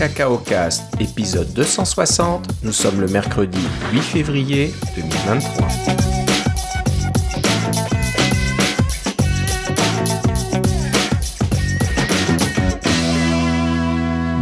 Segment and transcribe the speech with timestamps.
[0.00, 2.48] Cacao Cast, épisode 260.
[2.62, 3.60] Nous sommes le mercredi
[3.92, 5.68] 8 février 2023.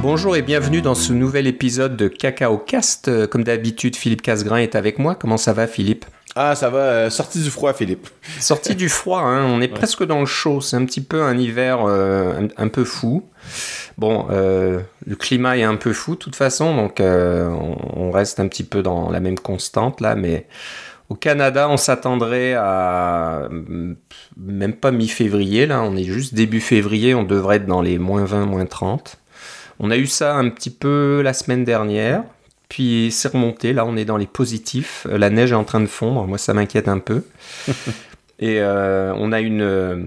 [0.00, 3.27] Bonjour et bienvenue dans ce nouvel épisode de Cacao Cast.
[3.27, 5.16] Comme d'habitude, Philippe Casgrain est avec moi.
[5.16, 6.04] Comment ça va, Philippe?
[6.41, 6.79] Ah, ça va.
[6.79, 8.09] euh, sorti du froid, Philippe.
[8.38, 10.61] Sorti du froid, hein, on est presque dans le chaud.
[10.61, 13.24] C'est un petit peu un hiver euh, un, un peu fou.
[13.96, 17.77] Bon, euh, le climat est un peu fou de toute façon, donc euh, on,
[18.09, 20.46] on reste un petit peu dans la même constante là, mais
[21.09, 23.95] au Canada, on s'attendrait à mm,
[24.37, 28.24] même pas mi-février, là, on est juste début février, on devrait être dans les moins
[28.24, 29.16] 20, moins 30.
[29.80, 32.23] On a eu ça un petit peu la semaine dernière,
[32.68, 35.80] puis c'est remonté, là on est dans les positifs, Euh, la neige est en train
[35.80, 37.24] de fondre, moi ça m'inquiète un peu.
[38.40, 40.04] Et euh, on a une, euh,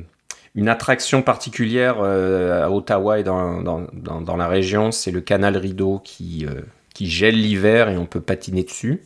[0.55, 5.21] une attraction particulière euh, à Ottawa et dans, dans, dans, dans la région, c'est le
[5.21, 6.61] canal Rideau qui, euh,
[6.93, 9.01] qui gèle l'hiver et on peut patiner dessus.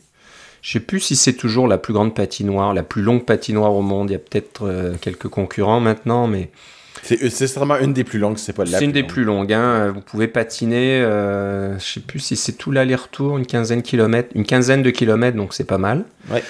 [0.62, 3.82] Je sais plus si c'est toujours la plus grande patinoire, la plus longue patinoire au
[3.82, 4.10] monde.
[4.10, 6.50] Il y a peut-être quelques concurrents maintenant, mais
[7.06, 9.10] C'est c'est certainement une des plus longues, c'est pas la c'est une des longue.
[9.10, 9.52] plus longues.
[9.52, 9.92] hein.
[9.92, 14.30] Vous pouvez patiner, euh, je sais plus si c'est tout l'aller-retour, une quinzaine de kilomètres,
[14.34, 16.04] une quinzaine de kilomètres, donc c'est pas mal.
[16.30, 16.42] Ouais.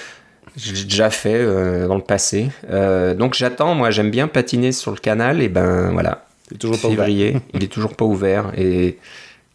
[0.55, 2.49] J'ai déjà fait euh, dans le passé.
[2.71, 6.79] Euh, donc j'attends, moi j'aime bien patiner sur le canal, et ben voilà, C'est toujours
[6.81, 7.05] pas ouvert.
[7.05, 8.97] février, il est toujours pas ouvert, et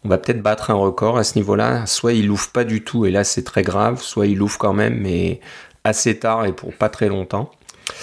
[0.05, 1.87] on va peut-être battre un record à ce niveau-là.
[1.87, 4.73] Soit il ouvre pas du tout, et là c'est très grave, soit il ouvre quand
[4.73, 5.41] même, mais
[5.83, 7.51] assez tard et pour pas très longtemps.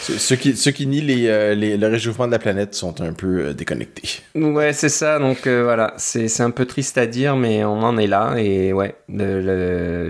[0.02, 3.14] Ceux- qui, ceux qui nient les, euh, les- le réchauffement de la planète sont un
[3.14, 4.22] peu euh, déconnectés.
[4.36, 5.20] Ouais, c'est ça.
[5.20, 8.36] Donc euh, voilà, c'est un peu triste à dire, mais on en est là.
[8.38, 8.96] Et ouais,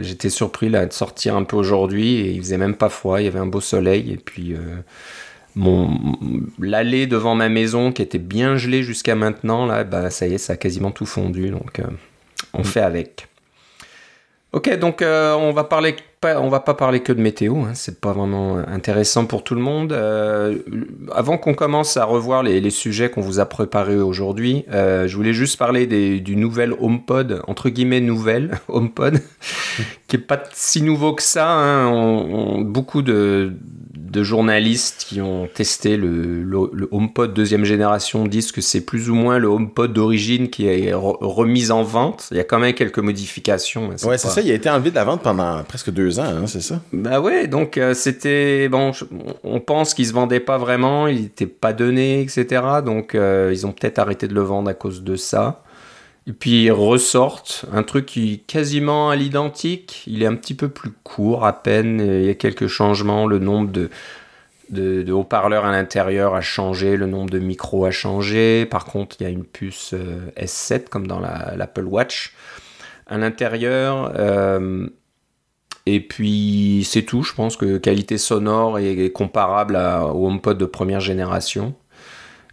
[0.01, 3.19] j'étais surpris là de sortir un peu aujourd'hui et il faisait même pas froid.
[3.21, 4.55] Il y avait un beau soleil et puis
[5.55, 5.89] mon
[6.59, 10.37] l'allée devant ma maison qui était bien gelée jusqu'à maintenant là, bah ça y est,
[10.37, 11.49] ça a quasiment tout fondu.
[11.49, 11.81] Donc
[12.53, 13.27] on fait avec.
[14.51, 18.01] Ok, donc euh, on va parler on va pas parler que de météo, hein, c'est
[18.01, 19.93] pas vraiment intéressant pour tout le monde.
[19.93, 20.57] Euh,
[21.13, 25.33] avant qu'on commence à revoir les, sujets qu'on vous a préparés aujourd'hui, euh, je voulais
[25.33, 29.21] juste parler des, du nouvel HomePod, entre guillemets nouvelle HomePod,
[30.07, 31.49] qui est pas si nouveau que ça.
[31.51, 32.61] hein.
[32.61, 33.53] Beaucoup de,
[34.11, 39.09] de journalistes qui ont testé le, le, le HomePod deuxième génération disent que c'est plus
[39.09, 42.27] ou moins le HomePod d'origine qui est re- remis en vente.
[42.31, 43.89] Il y a quand même quelques modifications.
[43.89, 46.23] Ouais, c'est pas- ça, il a été enlevé de la vente pendant presque deux ans,
[46.23, 46.81] hein, c'est ça?
[46.91, 48.91] bah ouais, donc euh, c'était bon.
[48.93, 49.05] je-
[49.43, 52.61] on pense qu'il se vendait pas vraiment, il était pas donné, etc.
[52.85, 55.61] Donc euh, ils ont peut-être arrêté de le vendre à cause de ça.
[56.29, 60.03] Et puis ils ressortent un truc qui est quasiment à l'identique.
[60.05, 61.99] Il est un petit peu plus court à peine.
[61.99, 63.25] Il y a quelques changements.
[63.25, 68.67] Le nombre de haut-parleurs à l'intérieur a changé, le nombre de micros a changé.
[68.67, 72.33] Par contre, il y a une puce euh, S7 comme dans la- l'Apple Watch
[73.07, 74.11] à l'intérieur.
[74.15, 74.87] euh,
[75.87, 77.23] et puis c'est tout.
[77.23, 81.73] Je pense que qualité sonore est, est comparable à, au HomePod de première génération.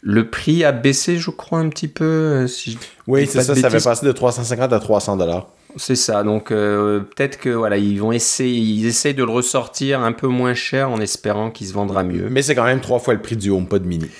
[0.02, 2.04] Le prix a baissé, je crois, un petit peu.
[2.04, 3.84] euh, Si Oui, c'est ça, ça bêtises.
[3.84, 5.48] passé de 350 à 300 dollars.
[5.78, 6.22] C'est ça.
[6.22, 10.26] Donc euh, peut-être que voilà, ils vont essayer, ils essayent de le ressortir un peu
[10.26, 12.28] moins cher en espérant qu'il se vendra mieux.
[12.30, 14.06] Mais c'est quand même trois fois le prix du HomePod mini.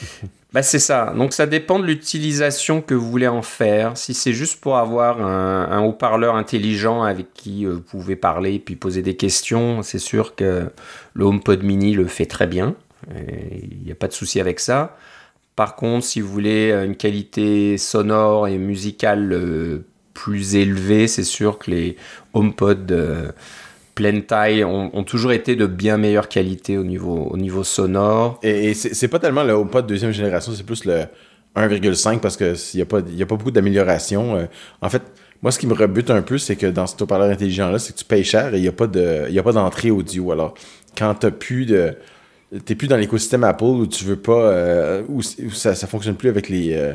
[0.53, 1.12] Bah c'est ça.
[1.14, 3.98] Donc ça dépend de l'utilisation que vous voulez en faire.
[3.98, 8.54] Si c'est juste pour avoir un, un haut-parleur intelligent avec qui euh, vous pouvez parler
[8.54, 10.64] et puis poser des questions, c'est sûr que
[11.12, 12.75] le HomePod mini le fait très bien.
[13.14, 14.97] Il n'y a pas de souci avec ça.
[15.56, 21.25] Par contre, si vous voulez euh, une qualité sonore et musicale euh, plus élevée, c'est
[21.25, 21.97] sûr que les
[22.34, 23.33] HomePod euh,
[23.94, 28.39] pleine taille ont, toujours été de bien meilleure qualité au niveau, au niveau sonore.
[28.43, 31.05] Et, c'est pas tellement le HomePod deuxième génération, c'est plus le
[31.56, 34.37] 1,5 parce qu'il n'y a, a beaucoup d'amélioration.
[34.37, 34.44] Euh,
[34.83, 35.03] en fait,
[35.43, 37.99] moi, ce qui me rebute un peu, c'est que dans cet haut-parleur intelligent-là, c'est que
[37.99, 38.73] tu payes cher et il n'y a
[39.43, 40.33] pas d'entrée audio.
[40.33, 40.55] Alors,
[40.97, 41.94] quand tu plus de.
[42.64, 44.32] T'es plus dans l'écosystème Apple où tu veux pas.
[44.50, 46.93] euh, où, où ça, ça fonctionne plus avec les, euh,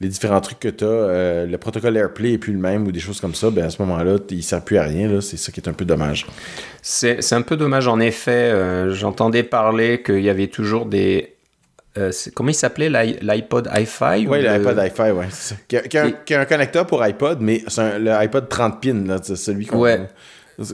[0.00, 1.46] les différents trucs que tu as.
[1.46, 3.50] le protocole AirPlay est plus le même ou des choses comme ça.
[3.50, 5.08] Ben à ce moment-là, il sert plus à rien.
[5.08, 5.20] là.
[5.22, 6.26] C'est ça qui est un peu dommage.
[6.82, 8.30] C'est c'est un peu dommage en effet.
[8.52, 11.34] euh, J'entendais parler qu'il y avait toujours des.
[11.96, 15.60] euh, comment il s'appelait l'i- l'iPod hi-fi ou Oui, le- l'iPod hi-fi, ouais, c'est ça.
[15.68, 17.98] Qui a, qui a un, Et- qui a un connecteur pour iPod, mais c'est un-
[17.98, 19.78] le iPod 30 pins, là, c'est celui qu'on.
[19.78, 19.96] Ouais.
[19.98, 20.04] Le,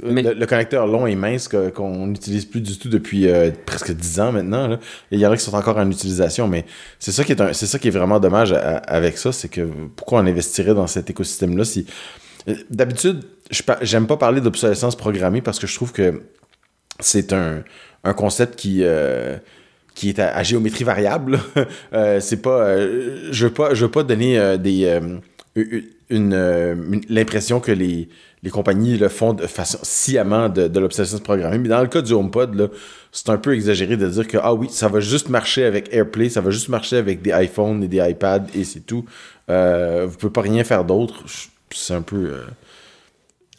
[0.03, 4.21] Mais- le connecteur long et mince qu'on n'utilise plus du tout depuis euh, presque 10
[4.21, 4.67] ans maintenant.
[4.69, 4.79] là.
[5.11, 6.65] Il y en a qui sont encore en utilisation, mais
[6.99, 9.49] c'est ça qui est un- c'est ça qui est vraiment dommage à- avec ça, c'est
[9.49, 11.87] que pourquoi on investirait dans cet écosystème-là si
[12.49, 16.23] euh, d'habitude je j'aime pas parler d'obsolescence programmée parce que je trouve que
[17.01, 17.63] c'est un,
[18.05, 19.37] un concept qui euh,
[19.95, 21.39] qui est à, à géométrie variable.
[21.93, 22.77] Euh, c'est pas,
[23.31, 25.01] je veux pas, je veux pas donner des,
[26.11, 28.09] une, l'impression que les,
[28.43, 31.59] les compagnies le font de façon sciemment de, de l'obsolescence programmée.
[31.59, 32.71] Mais dans le cas du HomePod,
[33.13, 36.29] c'est un peu exagéré de dire que ah oui, ça va juste marcher avec AirPlay,
[36.29, 39.05] ça va juste marcher avec des iPhones et des iPads et c'est tout.
[39.51, 41.25] Euh, vous pouvez pas rien faire d'autre.
[41.71, 42.17] C'est un peu.
[42.17, 42.45] Euh,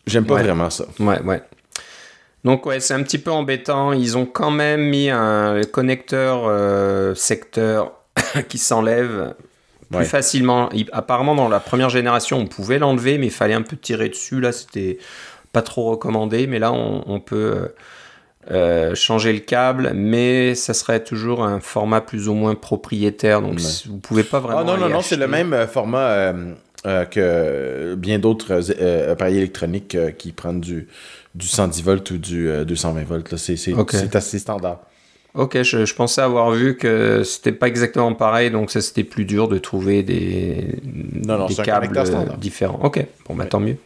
[0.06, 0.86] j'aime pas vraiment ça.
[1.00, 1.42] Ouais, ouais.
[2.44, 3.92] Donc ouais, c'est un petit peu embêtant.
[3.92, 7.94] Ils ont quand même mis un connecteur euh, secteur
[8.50, 9.34] qui s'enlève
[9.92, 10.70] plus facilement.
[10.92, 14.40] apparemment, dans la première génération, on pouvait l'enlever, mais il fallait un peu tirer dessus.
[14.40, 14.98] Là, c'était
[15.52, 16.48] pas trop recommandé.
[16.48, 17.68] Mais là, on, peut euh,
[18.52, 23.42] euh, changer le câble, mais ça serait toujours un format plus ou moins propriétaire.
[23.42, 24.60] Donc, vous pouvez pas vraiment.
[24.60, 26.34] Ah non, non, non, c'est le même format
[26.84, 28.72] que bien d'autres
[29.10, 30.88] appareils électroniques qui prennent du
[31.36, 33.38] du 110 volts ou du 220 euh, volts.
[33.38, 34.82] C'est assez standard.
[35.36, 39.48] Ok, je, pensais avoir vu que c'était pas exactement pareil, donc ça c'était plus dur
[39.48, 41.90] de trouver des, non, des câbles
[42.40, 42.80] différents.
[42.84, 43.78] Ok, bon bah tant mieux.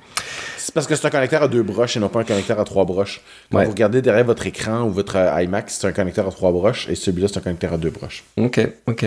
[0.58, 2.64] C'est parce que c'est un connecteur à deux broches et non pas un connecteur à
[2.64, 3.22] trois broches.
[3.52, 6.88] Quand vous regardez derrière votre écran ou votre iMac, c'est un connecteur à trois broches
[6.90, 8.24] et celui-là c'est un connecteur à deux broches.
[8.38, 9.06] Ok, ok.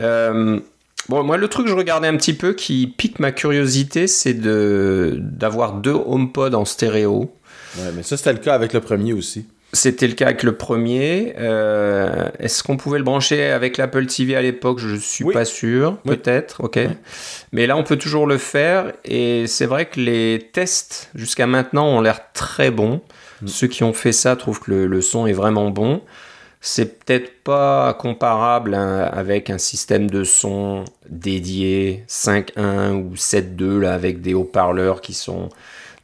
[0.00, 0.60] Euh,
[1.08, 4.34] bon, moi le truc que je regardais un petit peu qui pique ma curiosité, c'est
[4.34, 7.34] de d'avoir deux HomePod en stéréo.
[7.78, 9.46] Ouais, mais ça, c'était le cas avec le premier aussi.
[9.74, 11.34] C'était le cas avec le premier.
[11.38, 14.78] Euh, est-ce qu'on pouvait le brancher avec l'Apple TV à l'époque?
[14.78, 15.96] Je suis pas sûr.
[16.04, 16.62] Peut-être.
[16.62, 16.78] Ok.
[17.52, 18.92] Mais là, on peut toujours le faire.
[19.06, 23.00] Et c'est vrai que les tests jusqu'à maintenant ont l'air très bons.
[23.40, 23.46] Mm.
[23.48, 26.02] Ceux qui ont fait ça trouvent que le, son est vraiment bon.
[26.60, 33.94] C'est peut-être pas comparable hein, avec un système de son dédié 5.1 ou 7.2 là
[33.94, 35.48] avec des haut-parleurs qui sont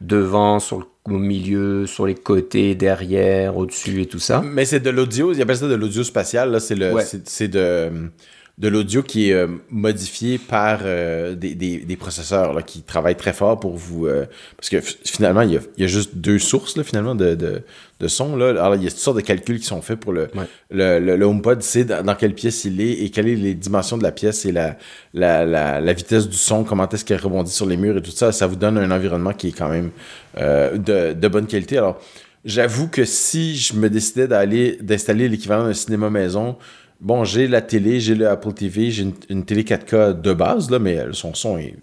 [0.01, 4.41] devant, sur le, au milieu, sur les côtés, derrière, au-dessus et tout ça.
[4.41, 6.93] Mais c'est de l'audio, il appelle ça de l'audio spatial, là, c'est le,
[7.25, 8.09] c'est de
[8.59, 13.15] de l'audio qui est euh, modifié par euh, des, des, des, processeurs là, qui travaillent
[13.15, 14.05] très fort pour vous.
[14.05, 14.25] Euh,
[14.57, 17.35] parce que finalement, il y, a, il y, a, juste deux sources là, finalement de,
[17.35, 17.61] de,
[18.01, 18.35] de son.
[18.35, 18.49] Là.
[18.49, 20.27] Alors, il y a toutes sortes de calculs qui sont faits pour le,
[20.71, 24.03] le, le, HomePod, c'est dans, quelle pièce il est et quelles sont les dimensions de
[24.03, 24.77] la pièce et la,
[25.13, 28.11] la, la, la vitesse du son, comment est-ce qu'elle rebondit sur les murs et tout
[28.11, 28.33] ça.
[28.33, 29.91] Ça vous donne un environnement qui est quand même
[30.35, 31.77] de, de bonne qualité.
[31.77, 32.01] Alors,
[32.43, 36.57] j'avoue que si je me décidais d'aller d'installer l'équivalent d'un cinéma maison,
[36.99, 40.79] bon, j'ai la télé, j'ai le Apple TV, j'ai une, télé 4K de base, là,
[40.79, 41.75] mais son son est,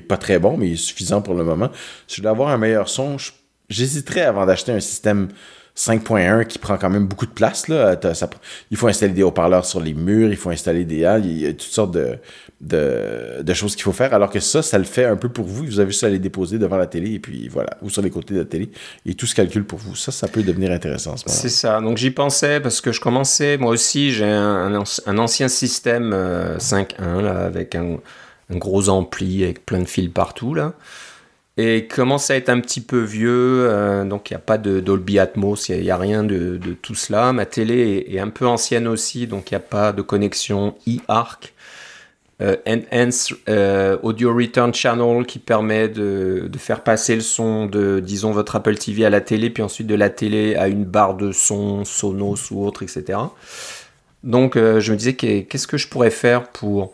[0.00, 1.70] pas très bon, mais il est suffisant pour le moment.
[2.06, 3.16] Si je voulais avoir un meilleur son,
[3.68, 5.28] j'hésiterais avant d'acheter un système
[5.76, 7.68] 5.1 qui prend quand même beaucoup de place.
[7.68, 7.98] Là.
[8.70, 11.04] il faut installer des haut-parleurs sur les murs, il faut installer des...
[11.04, 12.18] Ah, il y a toutes sortes de,
[12.60, 15.64] de, choses qu'il faut faire, alors que ça, ça le fait un peu pour vous.
[15.64, 18.10] Vous avez juste à les déposer devant la télé et puis voilà, ou sur les
[18.10, 18.70] côtés de la télé,
[19.04, 19.94] et tout se calcule pour vous.
[19.96, 21.16] Ça, ça peut devenir intéressant.
[21.26, 21.80] C'est ça.
[21.80, 26.94] Donc j'y pensais parce que je commençais, moi aussi, j'ai un, un, ancien système 5.1
[27.00, 27.98] euh, là, avec un,
[28.50, 30.74] un, gros ampli avec plein de fils partout là.
[31.56, 34.80] Et commence à être un petit peu vieux, euh, donc il n'y a pas de
[34.80, 37.32] Dolby Atmos, il n'y a, rien de, tout cela.
[37.32, 41.52] Ma télé est, un peu ancienne aussi, donc il n'y a pas de connexion e-ARC.
[42.42, 48.32] Euh, Enhance euh, Audio Return Channel qui permet de, faire passer le son de, disons,
[48.32, 51.30] votre Apple TV à la télé, puis ensuite de la télé à une barre de
[51.30, 53.20] son, Sonos ou autre, etc.
[54.24, 56.92] Donc je me disais qu'est-ce que je pourrais faire pour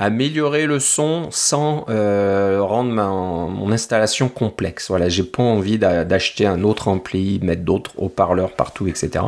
[0.00, 4.88] améliorer le son sans rendre mon installation complexe.
[4.88, 9.26] Voilà, j'ai pas envie d'acheter un autre ampli, mettre d'autres haut-parleurs partout, etc.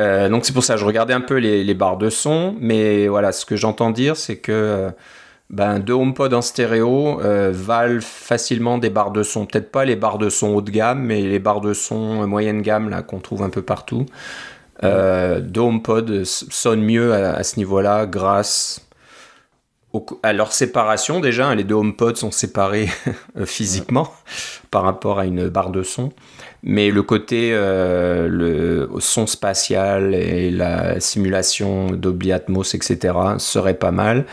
[0.00, 3.32] Euh, donc c'est pour ça, je regardais un peu les, barres de son, mais voilà,
[3.32, 4.90] ce que j'entends dire, c'est que euh,
[5.50, 9.46] ben, deux HomePod en stéréo euh, valent facilement des barres de son.
[9.46, 12.62] Peut-être pas les barres de son haut de gamme, mais les barres de son moyenne
[12.62, 14.06] gamme là qu'on trouve un peu partout.
[14.82, 18.87] deux HomePod sonnent mieux à, ce niveau-là grâce
[20.22, 21.54] à leur séparation déjà.
[21.54, 22.88] Les deux HomePod sont séparés
[23.44, 24.12] physiquement
[24.70, 26.10] par rapport à une barre de son
[26.62, 33.90] mais le côté euh, le son spatial et la simulation Dolby Atmos, etc., serait pas
[33.92, 34.26] mal.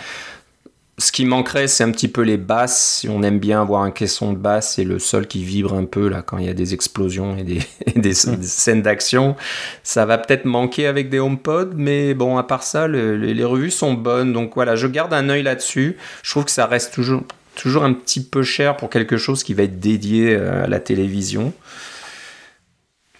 [0.97, 2.99] Ce qui manquerait, c'est un petit peu les basses.
[2.99, 5.83] Si on aime bien avoir un caisson de basse et le sol qui vibre un
[5.83, 7.59] peu là quand il y a des explosions et des,
[7.97, 9.35] des, scènes d'action,
[9.83, 11.73] ça va peut-être manquer avec des HomePod.
[11.75, 14.31] Mais bon, à part ça, les revues sont bonnes.
[14.31, 15.97] Donc voilà, je garde un œil là-dessus.
[16.23, 17.23] Je trouve que ça reste toujours,
[17.55, 20.79] toujours un petit peu cher pour quelque chose qui va être dédié euh, à la
[20.79, 21.53] télévision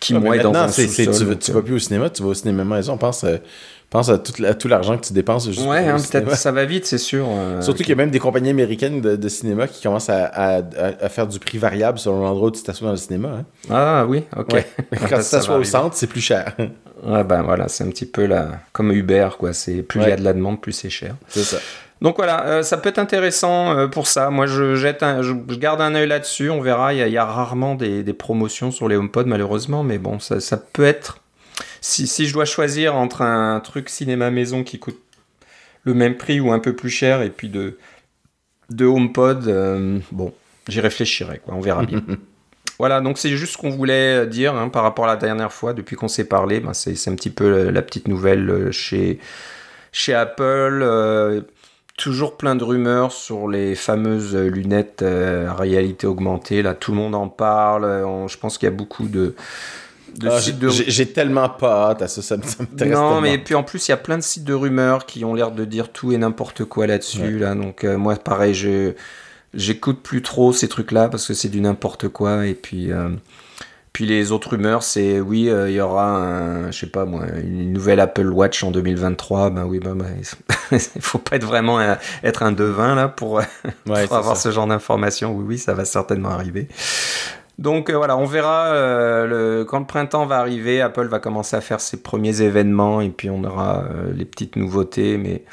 [0.05, 2.97] qui moi dans un tu, tu vas plus au cinéma, tu vas au cinéma maison.
[2.97, 3.37] Pense, euh,
[3.89, 5.47] pense à tout, tout l'argent que tu dépenses.
[5.47, 7.25] Juste ouais, hein, peut-être ça va vite, c'est sûr.
[7.27, 11.09] Euh, Surtout qu'il y a même des compagnies américaines de, cinéma qui commencent à, à,
[11.09, 13.39] faire du prix variable selon l'endroit où tu t'assois dans le cinéma.
[13.39, 13.45] Hein.
[13.69, 14.47] Ah oui, ok.
[15.09, 16.55] Quand tu t'assois au centre, c'est plus cher.
[17.05, 18.29] ouais, ben voilà, c'est un petit peu
[18.71, 19.53] comme Uber, quoi.
[19.53, 21.15] C'est plus il y a de la demande, plus c'est cher.
[21.27, 21.57] C'est ça.
[22.01, 24.29] Donc voilà, ça peut être intéressant pour ça.
[24.29, 26.49] Moi, je, jette je, garde un œil là-dessus.
[26.49, 26.93] On verra.
[26.93, 29.83] Il y, a, rarement des, promotions sur les HomePod, malheureusement.
[29.83, 31.19] Mais bon, ça, ça peut être.
[31.81, 34.99] Si, si, je dois choisir entre un truc cinéma maison qui coûte
[35.83, 37.77] le même prix ou un peu plus cher et puis de,
[38.69, 40.33] de HomePod, bon,
[40.67, 41.39] j'y réfléchirai.
[41.39, 42.03] Quoi, on verra bien.
[42.77, 45.73] Voilà, donc c'est juste ce qu'on voulait dire hein, par rapport à la dernière fois,
[45.73, 46.59] depuis qu'on s'est parlé.
[46.59, 49.19] Ben c'est un petit peu la petite nouvelle euh, chez,
[49.91, 50.83] chez Apple.
[51.97, 56.61] Euh, toujours plein de rumeurs sur les fameuses lunettes euh, réalité augmentée.
[56.61, 57.83] Là, tout le monde en parle.
[58.27, 59.35] je pense qu'il y a beaucoup de.
[60.23, 63.91] Ah, j'ai tellement pas hâte à ça, ça, m'intéresse Non, mais puis en plus, il
[63.91, 66.63] y a plein de sites de rumeurs qui ont l'air de dire tout et n'importe
[66.63, 67.39] quoi là-dessus.
[67.39, 68.93] Là, donc, moi, pareil, je
[69.55, 72.45] j'écoute plus trop ces trucs-là parce que c'est du n'importe quoi.
[72.45, 73.09] Et puis, euh,
[73.95, 77.27] puis les autres rumeurs, c'est oui, euh, il y aura, un, je sais pas moi,
[77.41, 79.51] une nouvelle Apple Watch en 2023.
[79.51, 79.97] Ben oui, ben,
[80.73, 81.79] il faut pas être vraiment
[82.21, 83.39] être un devin là pour,
[83.89, 85.33] avoir ce genre d'informations.
[85.33, 86.67] Oui, oui, ça va certainement arriver.
[87.57, 88.73] Donc euh, voilà, on verra
[89.27, 93.11] le, quand le printemps va arriver, Apple va commencer à faire ses premiers événements et
[93.11, 95.45] puis on aura les petites nouveautés, mais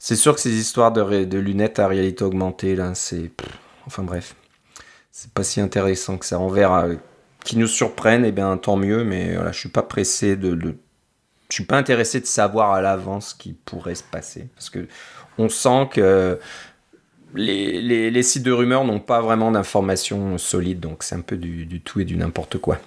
[0.00, 3.30] c'est sûr que ces histoires de, de, lunettes à réalité augmentée, là, c'est.
[3.86, 4.34] Enfin bref.
[5.12, 6.40] C'est pas si intéressant que ça.
[6.40, 6.88] On verra.
[7.44, 10.54] Qui nous surprennent, et eh bien tant mieux, mais voilà, je suis pas pressé de,
[10.54, 10.74] de.
[11.48, 14.48] Je suis pas intéressé de savoir à l'avance ce qui pourrait se passer.
[14.54, 14.86] Parce que
[15.38, 16.38] on sent que
[17.34, 21.36] les, les, les sites de rumeurs n'ont pas vraiment d'informations solides, donc c'est un peu
[21.36, 22.78] du, du, tout et du n'importe quoi.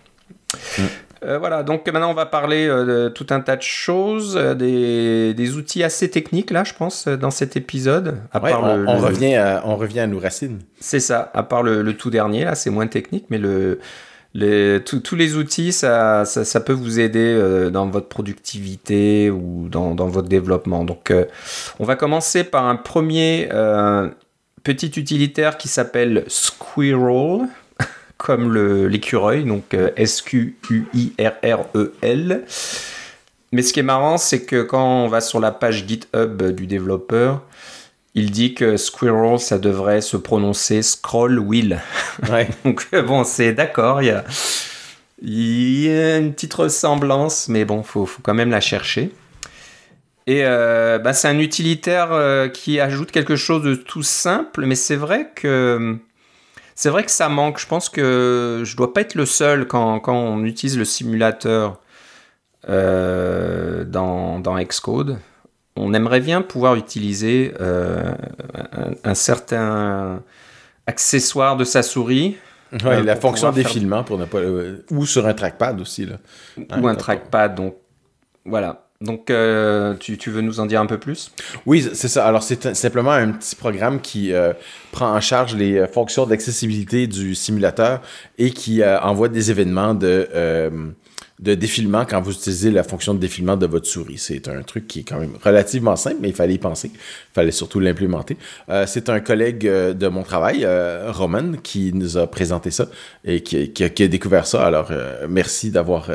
[0.77, 0.83] Mm.
[1.23, 4.55] Euh, voilà, donc maintenant on va parler euh, de tout un tas de choses, euh,
[4.55, 8.17] des, outils assez techniques là, je pense, dans cet épisode.
[8.31, 10.61] À part on, revient à, on revient à nos racines.
[10.79, 13.79] C'est ça, à part le, tout dernier là, c'est moins technique, mais le,
[14.33, 16.25] tous les outils, ça,
[16.65, 20.85] peut vous aider dans votre productivité ou dans, votre développement.
[20.85, 21.13] Donc
[21.79, 23.49] on va commencer par un premier
[24.63, 27.47] petit utilitaire qui s'appelle Squirrel
[28.17, 28.55] comme
[28.87, 31.23] l'écureuil, donc euh, S-Q-U-I-R-R-E-L.
[33.53, 36.67] Mais ce qui est marrant, c'est que quand on va sur la page GitHub du
[36.67, 37.41] développeur,
[38.15, 41.81] il dit que Squirrel, ça devrait se prononcer Scroll Wheel.
[42.65, 44.23] donc euh, bon, c'est d'accord, il y a,
[45.21, 49.11] y a, une petite ressemblance, mais bon, faut, faut quand même la chercher.
[50.27, 54.95] Et euh, bah, c'est un utilitaire qui ajoute quelque chose de tout simple, mais c'est
[54.95, 55.97] vrai que
[56.75, 57.59] c'est vrai que ça manque.
[57.59, 61.79] Je pense que je dois pas être le seul quand, quand on utilise le simulateur
[62.69, 65.19] euh, dans, dans, Xcode.
[65.75, 68.11] On aimerait bien pouvoir utiliser euh,
[69.03, 70.21] un, certain
[70.85, 72.37] accessoire de sa souris.
[72.83, 74.39] Ouais, la fonction défilement pour ne pas.
[74.91, 76.05] ou sur un trackpad aussi.
[76.05, 76.17] Là.
[76.77, 77.55] Ou un trackpad.
[77.55, 77.75] Donc
[78.45, 78.85] voilà.
[79.01, 81.31] Donc, euh, tu, veux nous en dire un peu plus?
[81.65, 82.25] Oui, c'est ça.
[82.25, 84.53] Alors, c'est simplement un petit programme qui euh,
[84.91, 88.01] prend en charge les euh, fonctions d'accessibilité du simulateur
[88.37, 90.29] et qui envoie des événements de,
[91.41, 94.17] de défilement quand vous utilisez la fonction de défilement de votre souris.
[94.17, 96.91] C'est un truc qui est quand même relativement simple, mais il fallait y penser.
[96.93, 98.37] Il fallait surtout l'implémenter.
[98.85, 100.67] c'est un collègue de mon travail,
[101.07, 102.87] Roman, qui nous a présenté ça
[103.25, 104.65] et qui a découvert ça.
[104.65, 104.91] Alors,
[105.27, 106.09] merci d'avoir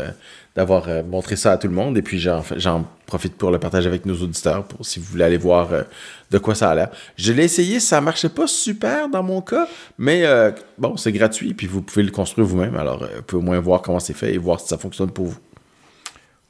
[0.56, 1.96] d'avoir euh, montré ça à tout le monde.
[1.98, 5.36] Et puis, j'en profite pour le partager avec nos auditeurs, pour si vous voulez aller
[5.36, 5.82] voir euh,
[6.30, 6.88] de quoi ça a l'air.
[7.16, 11.52] Je l'ai essayé, ça marchait pas super dans mon cas, mais euh, bon, c'est gratuit,
[11.52, 12.74] puis vous pouvez le construire vous-même.
[12.74, 15.26] Alors, vous pouvez au moins voir comment c'est fait et voir si ça fonctionne pour
[15.26, 15.38] vous.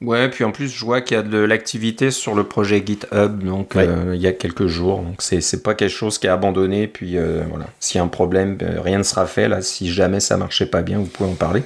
[0.02, 3.42] Ouais, puis en plus, je vois qu'il y a de l'activité sur le projet GitHub,
[3.42, 5.00] donc il y a quelques jours.
[5.00, 6.86] Donc, c'est pas quelque chose qui est abandonné.
[6.86, 9.48] Puis voilà, s'il y a un problème, rien ne sera fait.
[9.48, 11.62] Là, si jamais ça marchait pas bien, vous pouvez en parler.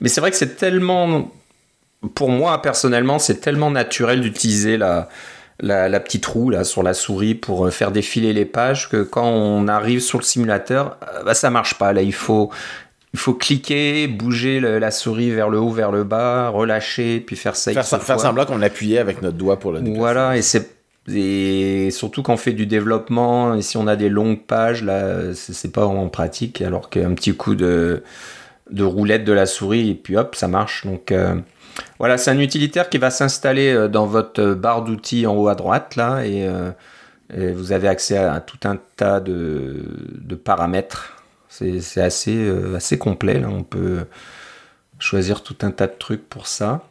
[0.00, 1.30] Mais c'est vrai que c'est tellement
[2.14, 5.08] pour moi, personnellement, c'est tellement naturel d'utiliser la,
[5.60, 9.28] la, petite roue là, sur la souris pour euh, faire défiler les pages que quand
[9.28, 11.92] on arrive sur le simulateur, euh, bah, ça marche pas.
[11.92, 12.50] Là, il faut,
[13.12, 17.56] il faut cliquer, bouger la souris vers le haut, vers le bas, relâcher, puis faire
[17.56, 17.72] ça.
[17.72, 19.98] Faire, faire semblant qu'on appuyait avec notre doigt pour le déplacer.
[19.98, 24.08] Voilà, et c'est et surtout quand on fait du développement, et si on a des
[24.08, 28.02] longues pages, là, c'est pas vraiment pratique, alors qu'un petit coup de,
[28.70, 30.86] de roulette de la souris, et puis hop, ça marche.
[30.86, 31.34] Donc, euh,
[31.98, 35.54] voilà, c'est un utilitaire qui va s'installer euh, dans votre barre d'outils en haut à
[35.54, 36.72] droite, là, et, euh,
[37.54, 39.84] vous avez accès à, tout un tas de,
[40.44, 41.16] paramètres.
[41.48, 44.04] C'est assez, euh, assez complet, là, on peut
[44.98, 46.84] choisir tout un tas de trucs pour ça.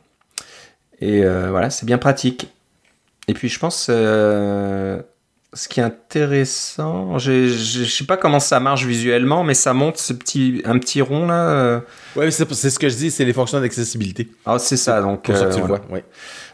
[1.02, 2.50] Et voilà, c'est bien pratique.
[3.28, 3.90] Et puis je pense
[5.54, 9.98] ce qui est intéressant, je ne sais pas comment ça marche visuellement, mais ça monte
[9.98, 11.50] ce petit, un petit rond là.
[11.50, 11.80] Euh.
[12.16, 14.30] Ouais, c'est ce que je dis, c'est les fonctions d'accessibilité.
[14.46, 15.24] Ah, c'est ça, donc.
[15.24, 15.82] Pour ça que tu euh, vois,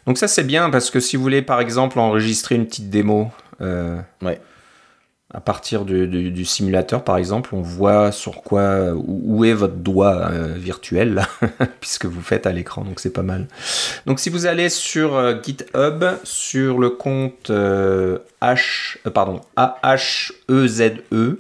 [0.08, 3.32] Donc ça c'est bien parce que si vous voulez par exemple enregistrer une petite démo
[3.62, 4.40] Euh, Ouais.
[5.34, 10.54] À partir du, simulateur, par exemple, on voit sur quoi, où, est votre doigt euh,
[10.56, 11.26] virtuel,
[11.82, 13.48] puisque vous faites à l'écran, donc c'est pas mal.
[14.06, 21.02] Donc si vous allez sur euh, GitHub, sur le compte euh, H, euh, pardon, A-H-E-Z-E,
[21.12, 21.40] E,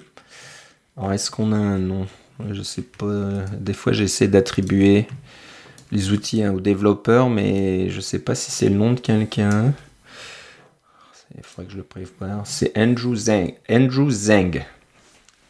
[0.98, 2.08] alors est-ce qu'on a un nom?
[2.52, 5.08] Je sais pas, des fois j'essaie d'attribuer
[5.92, 9.74] les outils hein, aux développeurs, mais je sais pas si c'est le nom de quelqu'un.
[11.38, 12.28] Il faudrait que je le prévoie.
[12.46, 13.54] C'est Andrew Zeng.
[13.70, 14.64] Andrew Zeng.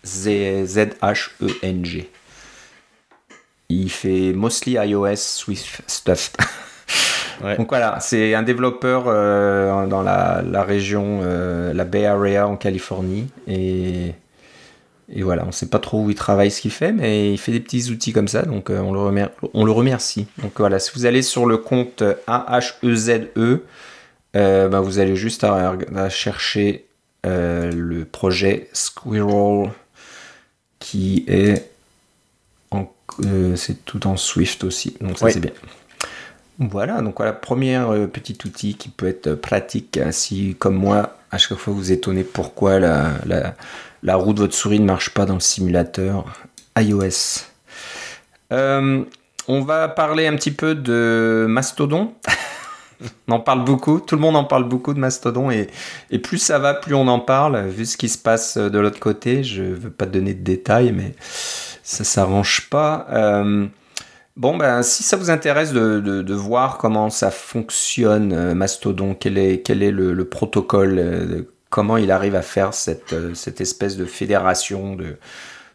[0.06, 2.10] Z- Z-H-E-N-G.
[3.70, 6.32] Il fait mostly iOS Swift stuff.
[7.44, 7.58] Ouais.
[7.58, 12.56] Donc voilà, c'est un développeur euh, dans la, la région, euh, la Bay Area en
[12.56, 13.28] Californie.
[13.48, 14.14] Et,
[15.12, 17.38] et voilà, on ne sait pas trop où il travaille, ce qu'il fait, mais il
[17.38, 20.28] fait des petits outils comme ça, donc euh, on, le remer- on le remercie.
[20.42, 23.64] Donc voilà, si vous allez sur le compte A-H-E-Z-E,
[24.36, 26.86] euh, bah, vous allez juste à, à chercher
[27.26, 29.72] euh, le projet Squirrel
[30.80, 31.70] qui est
[33.24, 35.32] euh, c'est tout en Swift aussi, donc ça Oui.
[35.32, 35.52] c'est bien.
[36.60, 41.38] Voilà, donc voilà, premier petit outil qui peut être pratique hein, si, comme moi, à
[41.38, 43.56] chaque fois vous étonnez pourquoi la, la,
[44.04, 46.26] la roue de votre souris ne marche pas dans le simulateur
[46.78, 47.46] iOS.
[49.48, 52.14] On va parler un petit peu de Mastodon.
[53.28, 55.68] on en parle beaucoup, tout le monde en parle beaucoup de Mastodon et,
[56.20, 57.68] plus ça va, plus on en parle.
[57.68, 60.44] Vu ce qui se passe de l'autre côté, je ne veux pas te donner de
[60.44, 61.16] détails, mais
[61.84, 63.08] ça s'arrange pas.
[63.12, 63.68] Euh,
[64.38, 69.62] Bon, ben, si ça vous intéresse de, voir comment ça fonctionne, euh, Mastodon, quel est,
[69.62, 73.96] quel est le, le protocole, euh, comment il arrive à faire cette, euh, cette espèce
[73.96, 75.18] de fédération de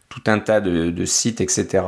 [0.09, 1.83] tout un tas de, de sites, etc.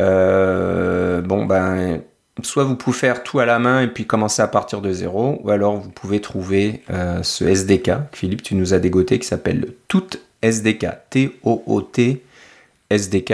[0.00, 2.02] Euh, bon, ben,
[2.46, 5.40] soit vous pouvez faire tout à la main et puis commencer à partir de zéro,
[5.42, 9.74] ou alors vous pouvez trouver euh, ce SDK, Philippe, tu nous as dégoté, qui s'appelle
[9.88, 10.06] Tout
[10.42, 12.22] SDK, T-O-O-T
[12.90, 13.32] SDK.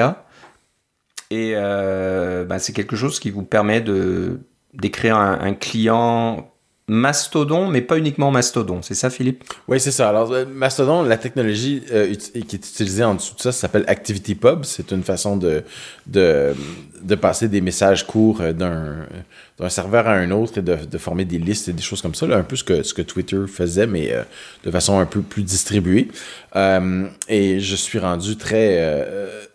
[1.31, 4.41] Et euh, bah, c'est quelque chose qui vous permet de
[4.75, 6.53] d'écrire un, client
[6.87, 8.83] Mastodon, mais pas uniquement Mastodon.
[8.83, 9.43] C'est ça, Philippe?
[9.69, 10.11] Oui, c'est ça.
[10.11, 14.65] Alors, euh, Mastodon, la technologie qui est utilisée en dessous de ça, ça s'appelle ActivityPub.
[14.65, 15.65] C'est une façon de,
[16.07, 16.55] de,
[17.07, 19.07] de passer des messages courts euh, d'un
[19.59, 22.27] d'un serveur à un autre et de, former des listes et des choses comme ça.
[22.27, 24.23] un peu ce que, ce que Twitter faisait, mais euh,
[24.65, 26.09] de façon un peu plus distribuée.
[26.57, 28.77] Euh, et je suis rendu très...
[28.81, 29.47] euh,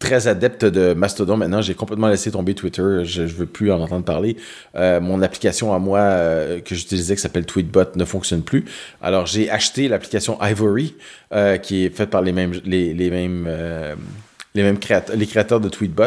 [0.00, 1.60] très adepte de Mastodon maintenant.
[1.60, 3.04] J'ai complètement laissé tomber Twitter.
[3.04, 4.36] Je ne veux plus en entendre parler.
[4.74, 8.64] Euh, mon application à moi euh, que j'utilisais qui s'appelle Tweetbot ne fonctionne plus.
[9.02, 10.96] Alors j'ai acheté l'application Ivory
[11.32, 13.94] euh, qui est faite par les mêmes les, les mêmes euh,
[14.54, 16.04] les mêmes créateurs, les créateurs de Tweetbot.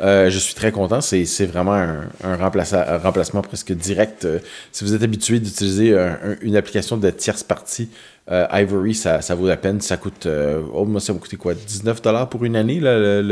[0.00, 1.00] Euh, je suis très content.
[1.00, 4.24] C'est, vraiment un, un, un remplacement presque direct.
[4.24, 4.38] Euh,
[4.72, 7.88] si vous êtes habitué d'utiliser un- un- une application de tierce partie,
[8.30, 9.80] euh, Ivory, ça, ça vaut la peine.
[9.80, 11.54] Ça coûte, euh, oh, moi, ça m'a coûté quoi?
[11.54, 13.22] 19 pour une année, là, le,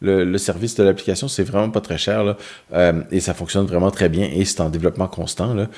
[0.00, 1.28] le, le- service de l'application.
[1.28, 2.24] C'est vraiment pas très cher.
[2.24, 2.36] Là.
[2.72, 4.30] Euh, et ça fonctionne vraiment très bien.
[4.32, 5.52] Et c'est en développement constant.
[5.54, 5.68] Là.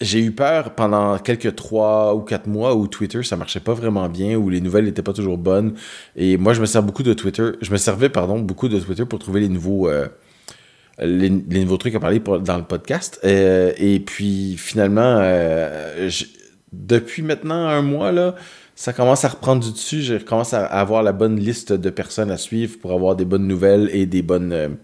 [0.00, 3.74] Euh, j'ai eu peur pendant quelques trois ou quatre mois où Twitter ça marchait pas
[3.74, 5.74] vraiment bien, où les nouvelles n'étaient pas toujours bonnes.
[6.16, 7.50] Et moi, je me sers beaucoup de Twitter.
[7.60, 10.08] Je me servais, pardon, beaucoup de Twitter pour trouver les nouveaux, euh,
[11.00, 13.20] les, nouveaux trucs à parler dans le podcast.
[13.24, 16.10] Euh, et puis finalement, euh,
[16.72, 18.34] depuis maintenant un mois là,
[18.74, 20.02] ça commence à reprendre du dessus.
[20.02, 23.46] Je commence à avoir la bonne liste de personnes à suivre pour avoir des bonnes
[23.46, 24.76] nouvelles et des bonnes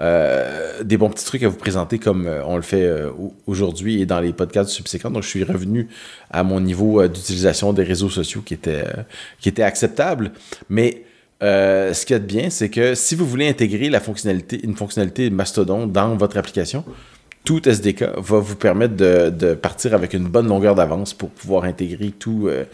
[0.00, 3.34] euh, des bons petits trucs à vous présenter comme euh, on le fait euh, au-
[3.46, 5.10] aujourd'hui et dans les podcasts subséquents.
[5.10, 5.88] Donc, je suis revenu
[6.30, 8.84] à mon niveau d'utilisation des réseaux sociaux qui était,
[9.40, 10.32] qui acceptable.
[10.68, 11.02] Mais
[11.40, 13.90] ce qu'il y a de bien, c'est que si vous voulez intégrer
[14.62, 16.84] une fonctionnalité Mastodon dans votre application,
[17.44, 22.10] tout SDK va vous permettre de, partir avec une bonne longueur d'avance pour pouvoir intégrer
[22.10, 22.64] tout euh,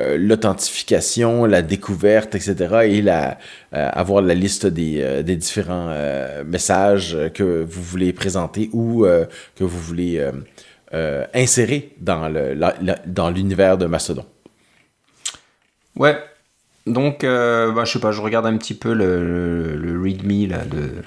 [0.00, 2.54] euh, l'authentification, la découverte, etc.
[2.84, 3.32] et euh,
[3.72, 5.92] avoir la liste des, différents
[6.44, 9.04] messages que vous voulez présenter ou
[9.56, 10.24] que vous voulez
[11.34, 14.26] insérer dans l'univers de Mastodon.
[15.96, 16.16] Ouais.
[16.86, 21.02] Donc, bah, je sais pas, je regarde un petit peu le README là, de,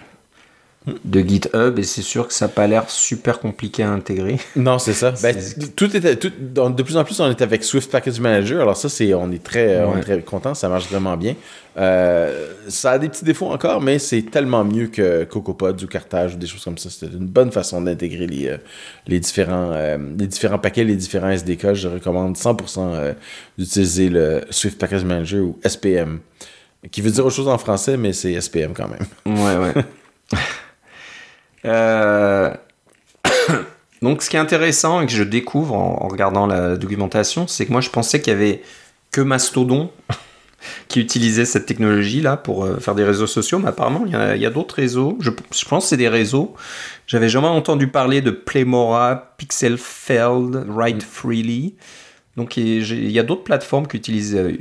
[1.05, 4.37] de GitHub et c'est sûr que ça n'a pas l'air super compliqué à intégrer.
[4.55, 5.11] Non, c'est ça.
[5.23, 8.19] Ben, C'est- tout était, tout, dans- de plus en plus, on est avec Swift Package
[8.19, 8.61] Manager.
[8.61, 9.99] Alors ça, c'est, on est très, on Ouais.
[9.99, 10.53] est très content.
[10.53, 11.35] Ça marche vraiment bien.
[11.77, 16.35] Euh, ça a des petits défauts encore, mais c'est tellement mieux que CocoaPods ou Cartage
[16.35, 16.89] ou des choses comme ça.
[16.89, 18.57] C'était une bonne façon d'intégrer les, euh,
[19.07, 21.73] les différents, euh, les différents paquets, les différents SDK.
[21.73, 23.13] Je recommande 100% euh,
[23.57, 26.19] d'utiliser le Swift Package Manager ou SPM,
[26.91, 29.35] qui veut dire autre chose en français, mais c'est SPM quand même.
[29.37, 29.83] Ouais, ouais.
[31.65, 32.53] Euh,
[34.01, 37.71] Donc, ce qui est intéressant et que je découvre en, regardant la documentation, c'est que
[37.71, 38.61] moi, je pensais qu'il y avait
[39.11, 39.91] que Mastodon
[40.87, 44.47] qui utilisait cette technologie-là pour euh, faire des réseaux sociaux, mais apparemment, il y a,
[44.47, 45.17] a d'autres réseaux.
[45.21, 46.53] Je, je, pense que c'est des réseaux.
[47.07, 51.01] J'avais jamais entendu parler de Playmora, Pixelfeld, Write mm.
[51.01, 51.75] Freely.
[52.35, 54.51] Donc, il y a d'autres plateformes qui utilisent euh,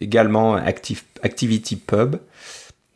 [0.00, 2.16] également Active, ActivityPub.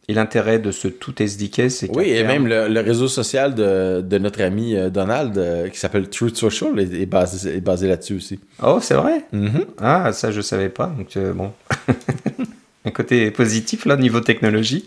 [0.07, 4.19] Et l'intérêt de ce tout SDK, c'est Oui, et même le, réseau social de, de
[4.19, 8.41] notre ami euh, Donald, euh, qui s'appelle Truth Social, est, basé, est basé là-dessus aussi.
[8.63, 9.25] Oh, c'est vrai?
[9.33, 9.65] Mm-hmm.
[9.81, 10.93] Ah, ça, je savais pas.
[10.99, 11.53] Donc, euh, bon.
[12.87, 14.85] Un côté positif, là, niveau technologie.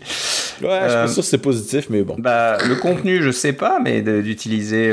[0.62, 2.14] Ouais, je suis sûr que c'est positif, mais bon.
[2.16, 4.92] Bah, le contenu, je sais pas, mais d'utiliser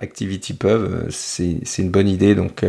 [0.00, 2.34] ActivityPub, c'est une bonne idée.
[2.34, 2.64] Donc,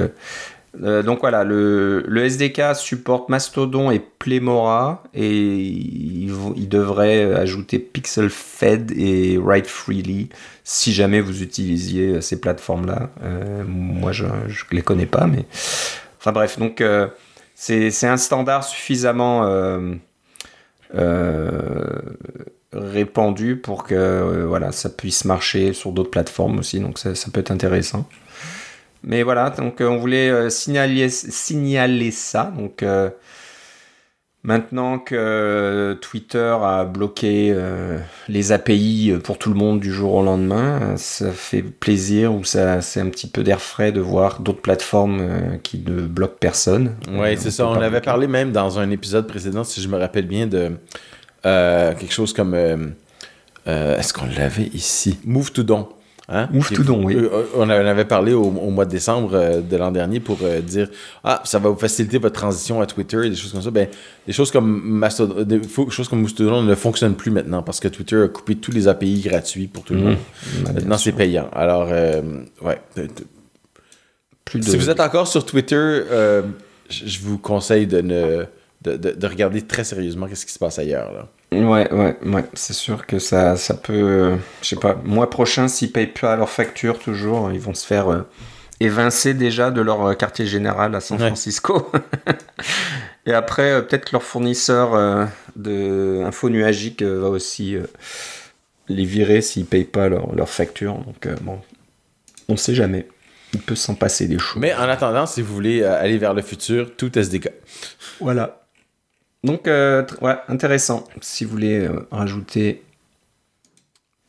[0.81, 8.91] euh, donc voilà, le, SDK supporte Mastodon et Playmora et il, il devrait ajouter PixelFed
[8.95, 10.29] et Write Freely
[10.63, 13.09] si jamais vous utilisiez ces plateformes-là.
[13.23, 14.29] Euh, moi, je ne
[14.71, 15.45] les connais pas, mais
[16.19, 17.07] enfin bref, donc euh,
[17.55, 19.41] c'est un standard suffisamment
[22.73, 27.51] répandu pour que voilà, ça puisse marcher sur d'autres plateformes aussi, donc ça peut être
[27.51, 28.07] intéressant.
[29.03, 32.53] Mais voilà, donc euh, on voulait euh, signaler, signaler ça.
[32.55, 33.09] Donc euh,
[34.43, 37.55] maintenant que Twitter a bloqué
[38.27, 42.81] les API pour tout le monde du jour au lendemain, ça fait plaisir ou ça
[42.81, 46.95] c'est un petit peu d'air frais de voir d'autres plateformes qui ne bloquent personne.
[47.11, 47.67] Oui, c'est ça.
[47.67, 50.71] On avait parlé même dans un épisode précédent, si je me rappelle bien, de
[51.43, 52.55] quelque chose comme.
[53.65, 55.19] Est-ce qu'on l'avait ici?
[55.23, 55.87] Move to Don.
[56.33, 56.47] Hein?
[56.73, 57.15] tout don, oui.
[57.17, 60.61] Euh, on en avait parlé au, mois de décembre euh, de l'an dernier pour euh,
[60.61, 60.89] dire
[61.25, 63.69] Ah, ça va vous faciliter votre transition à Twitter et des choses comme ça.
[63.69, 63.89] Ben,
[64.25, 68.23] des choses comme Mastodon, des choses comme Mastodon ne fonctionnent plus maintenant parce que Twitter
[68.23, 70.03] a coupé tous les API gratuits pour tout le mmh.
[70.03, 70.17] monde.
[70.73, 71.49] Maintenant, c'est payant.
[71.51, 71.89] Alors,
[72.61, 72.81] ouais.
[74.49, 76.01] Si vous êtes encore sur Twitter,
[76.89, 78.45] je vous conseille de ne
[78.83, 81.11] de, de, regarder très sérieusement qu'est-ce qui se passe ailleurs.
[81.13, 81.27] Là.
[81.53, 82.45] Ouais, ouais, ouais.
[82.53, 84.37] C'est sûr que ça, ça peut.
[84.61, 88.09] je sais pas, mois prochain, s'ils payent pas leur facture toujours, ils vont se faire
[88.09, 88.21] euh,
[88.79, 91.91] évincer déjà de leur euh, quartier général à San Francisco.
[93.25, 97.75] Et après, euh, peut-être que leur fournisseur de info nuagique va aussi
[98.87, 100.93] les virer s'ils payent pas leur, leur facture.
[100.99, 101.59] Donc, bon,
[102.47, 103.07] on sait jamais.
[103.53, 104.61] Il peut s'en passer des choses.
[104.61, 107.51] Mais en attendant, si vous voulez aller vers le futur, tout SDK.
[108.21, 108.60] Voilà.
[109.43, 110.05] Donc, euh,
[110.47, 111.05] intéressant.
[111.21, 112.83] Si vous voulez euh, rajouter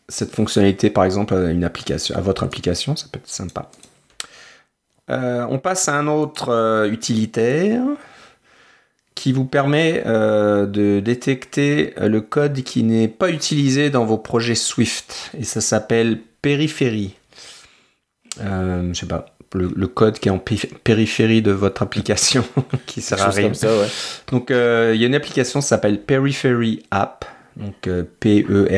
[0.08, 3.70] cette fonctionnalité, par exemple, à votre application, ça peut être sympa.
[5.10, 7.82] Euh, on passe à un autre utilitaire
[9.14, 15.30] qui vous permet de détecter le code qui n'est pas utilisé dans vos projets Swift.
[15.38, 17.14] Et ça s'appelle Périphérie.
[18.38, 22.44] je sais pas le, code qui est en périphérie de votre application
[22.86, 23.52] qui sert à rien.
[24.28, 27.24] Donc euh, il y a une application qui s'appelle Periphery App,
[27.56, 28.76] donc euh, P-E-R-I-P-H-E-R-Y.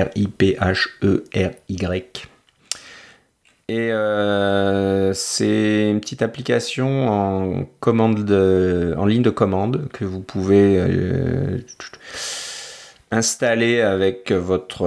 [3.66, 10.82] Et euh, c'est une petite application en, commande en ligne de commande que vous pouvez
[13.10, 14.86] installer avec votre,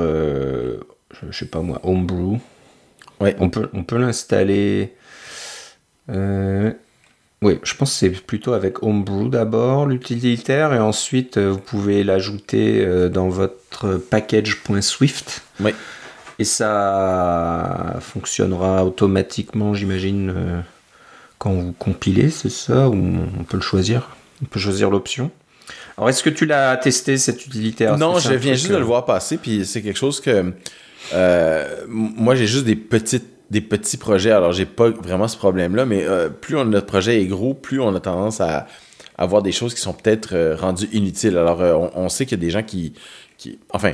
[1.27, 2.37] je sais pas moi, Homebrew.
[3.19, 3.35] Ouais.
[3.39, 4.93] On peut, on peut l'installer
[6.09, 6.71] euh,
[7.41, 12.03] oui, je pense que c'est plutôt avec Homebrew d'abord, l'utilitaire, et ensuite euh, vous pouvez
[12.03, 15.43] l'ajouter euh, dans votre package.swift.
[15.59, 15.71] Oui.
[16.39, 20.63] Et ça fonctionnera automatiquement, j'imagine,
[21.39, 22.93] quand vous compilez, c'est ça Ou
[23.39, 24.15] on peut le choisir?
[24.43, 25.31] On peut choisir l'option.
[25.97, 27.97] Alors, est-ce que tu l'as testé, cette utilitaire?
[27.97, 30.53] Non, je viens juste de le voir passer, puis c'est quelque chose que.
[31.87, 34.31] moi, j'ai juste des petites des petits projets.
[34.31, 37.93] Alors, j'ai pas vraiment ce problème-là, mais euh, plus notre projet est gros, plus on
[37.95, 38.67] a tendance à,
[39.17, 41.37] avoir des choses qui sont peut-être euh, rendues inutiles.
[41.37, 42.93] Alors, euh, on, sait qu'il y a des gens qui,
[43.37, 43.93] qui enfin,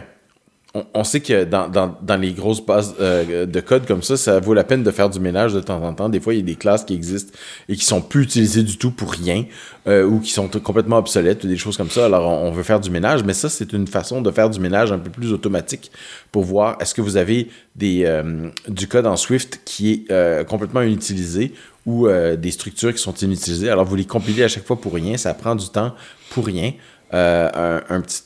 [0.96, 4.64] on, sait que dans, les grosses bases euh, de code comme ça, ça vaut la
[4.64, 6.10] peine de faire du ménage de temps en temps.
[6.10, 7.32] Des fois, il y a des classes qui existent
[7.70, 9.46] et qui sont plus utilisées du tout pour rien
[9.88, 12.06] euh, ou qui sont complètement obsolètes ou des choses comme ça.
[12.06, 14.92] Alors, on, veut faire du ménage, mais ça, c'est une façon de faire du ménage
[14.92, 15.92] un peu plus automatique
[16.32, 20.82] pour voir est-ce que vous avez des, euh, du code en Swift qui est complètement
[20.82, 21.54] inutilisé
[21.86, 23.70] ou des structures qui sont inutilisées.
[23.70, 25.18] Alors, vous les compilez à chaque fois pour rien.
[25.18, 25.94] Ça prend du temps
[26.32, 26.72] pour rien.
[27.12, 28.24] un, petit,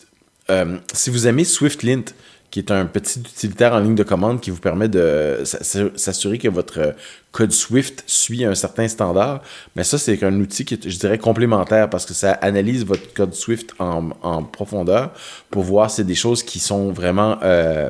[0.94, 2.06] si vous aimez SwiftLint,
[2.50, 6.48] qui est un petit utilitaire en ligne de commande qui vous permet de s'assurer que
[6.48, 6.96] votre
[7.32, 9.42] code Swift suit un certain standard.
[9.76, 13.14] Mais ça, c'est un outil qui est, je dirais, complémentaire parce que ça analyse votre
[13.14, 15.12] code Swift en, profondeur
[15.50, 17.38] pour voir si c'est des choses qui sont vraiment...
[17.44, 17.90] Euh,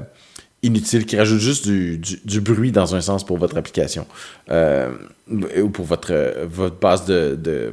[0.64, 4.08] inutile, qui rajoute juste du, bruit dans un sens pour votre application
[4.50, 6.48] ou pour votre,
[6.82, 7.72] base de, de,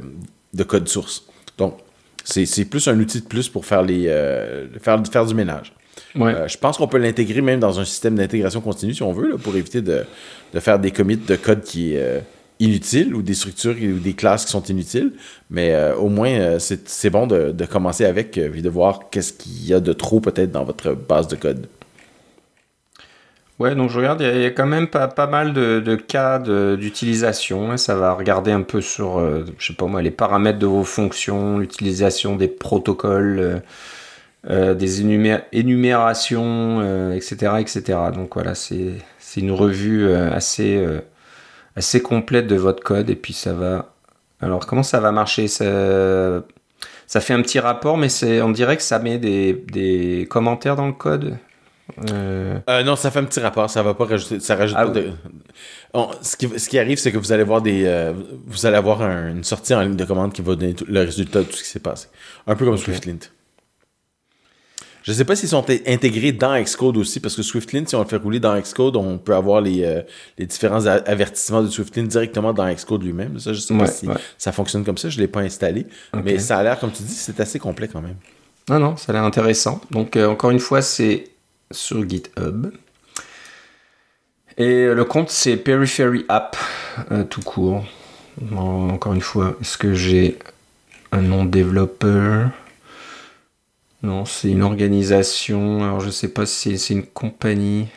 [0.53, 1.23] de code source.
[1.57, 1.79] Donc,
[2.23, 3.85] c'est plus un outil de plus pour faire,
[4.81, 5.73] faire du ménage.
[6.17, 9.37] Euh, je pense qu'on peut l'intégrer même dans un système d'intégration continue, si on veut,
[9.37, 10.05] pour éviter de,
[10.59, 12.19] faire des commits de code qui est euh,
[12.59, 15.13] inutile ou des structures ou des classes qui sont inutiles.
[15.49, 19.73] Mais euh, au moins, c'est bon de, commencer avec et de voir qu'est-ce qu'il y
[19.73, 21.67] a de trop peut-être dans votre base de code.
[23.57, 27.71] Ouais, donc je regarde, il y, a quand même pas, pas mal de, cas d'utilisation.
[27.71, 27.77] Hein.
[27.77, 29.17] Ça va regarder un peu sur,
[29.57, 33.61] je sais pas moi, les paramètres de vos fonctions, l'utilisation des protocoles.
[34.47, 37.81] Euh, des énumérations, etc., euh, etc.
[38.13, 38.93] Donc voilà, c'est
[39.37, 40.85] une revue euh, assez,
[41.75, 43.91] assez complète de votre code et puis ça va.
[44.41, 45.47] Alors comment ça va marcher?
[45.47, 46.43] Ça,
[47.07, 48.09] ça fait un petit rapport, mais
[48.41, 51.37] on dirait que ça met des, des commentaires dans le code.
[51.97, 55.09] non, ça fait un petit rapport, ça va pas rajouter, ça rajoute ah de...
[56.21, 58.13] ce, qui, ce, qui, arrive, c'est que vous allez voir des,
[58.45, 61.45] vous allez avoir une sortie en ligne de commande qui va donner le résultat de
[61.45, 62.09] tout ce qui s'est passé,
[62.45, 63.31] un peu comme SwiftLint.
[65.05, 68.01] Je ne sais pas s'ils sont intégrés dans Xcode aussi, parce que SwiftLint, si on
[68.01, 70.01] le fait rouler dans Xcode, on peut avoir les, euh,
[70.39, 73.39] les différents avertissements de SwiftLint directement dans Xcode lui-même.
[73.39, 74.07] Ça, je sais pas si
[74.39, 75.85] ça fonctionne comme ça, je ne l'ai pas installé.
[76.23, 78.15] Mais ça a l'air, comme tu dis, c'est assez complet quand même.
[78.67, 79.79] Non, non, ça a l'air intéressant.
[79.91, 81.25] Donc, euh, encore une fois, c'est
[81.69, 82.71] sur GitHub.
[84.57, 86.57] Et le compte, c'est Periphery App,
[87.11, 87.85] euh, tout court.
[88.57, 90.39] encore une fois, est-ce que j'ai
[91.11, 92.49] un nom de développeur?
[94.05, 95.83] Non, c'est une organisation.
[95.83, 97.87] Alors je sais pas si c'est une compagnie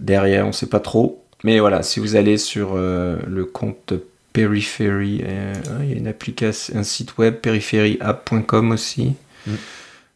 [0.00, 1.24] derrière, on sait pas trop.
[1.44, 3.94] Mais voilà, si vous allez sur euh, le compte
[4.34, 9.14] Periphery, euh, il y a une application, un site web peripheryapp.com aussi.
[9.46, 9.52] Mm.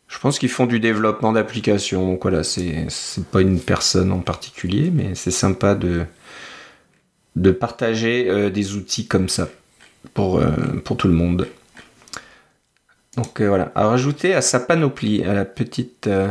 [0.09, 2.07] Je pense qu'ils font du développement d'applications.
[2.07, 2.87] Donc voilà, c'est
[3.33, 6.05] pas une personne en particulier, mais c'est sympa de,
[7.35, 9.49] de partager euh, des outils comme ça
[10.12, 10.41] pour,
[10.85, 11.49] pour tout le monde.
[13.16, 16.29] Donc euh, voilà, à rajouter à sa panoplie, à la petite euh,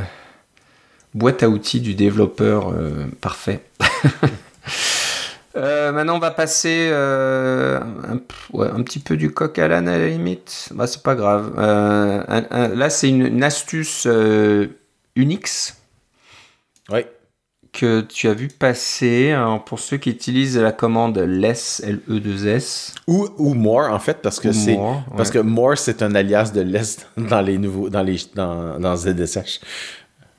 [1.13, 3.61] boîte à outils du développeur euh, parfait.
[5.55, 8.17] maintenant, on va passer un,
[8.83, 10.69] petit peu du coq à l'âne à la limite.
[10.73, 11.55] Bah, c'est pas grave.
[11.57, 14.07] là, c'est une, astuce
[15.15, 15.77] Unix.
[16.89, 17.05] Oui
[17.75, 19.35] que tu as vu passer
[19.65, 24.51] pour ceux qui utilisent la commande less L-E-2-S ou, ou more en fait parce que
[24.51, 24.79] c'est
[25.17, 28.95] parce que more c'est un alias de less dans les nouveaux dans les dans, dans
[28.95, 29.59] ZSH.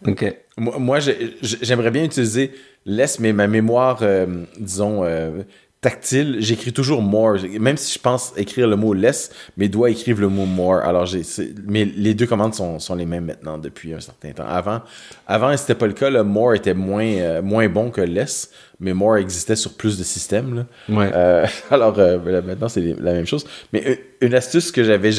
[0.07, 0.35] Ok.
[0.59, 2.53] Moi, j'aimerais bien utiliser
[2.87, 5.43] less mais ma mémoire euh, disons euh,
[5.81, 7.37] tactile, j'écris toujours more.
[7.61, 10.77] Même si je pense écrire le mot less, mes doigts écrivent le mot more.
[10.77, 11.23] Alors, j'ai,
[11.67, 14.47] mais les deux commandes sont, sont, les mêmes maintenant depuis un certain temps.
[14.49, 14.83] Avant,
[15.27, 16.11] avant c'était pas le cas.
[16.11, 20.05] Le more était moins, euh, moins bon que less, mais more existait sur plus de
[20.05, 20.67] systèmes.
[20.89, 21.11] Ouais.
[21.15, 23.47] Euh, alors, euh, maintenant, c'est la même chose.
[23.73, 25.13] Mais une astuce que j'avais,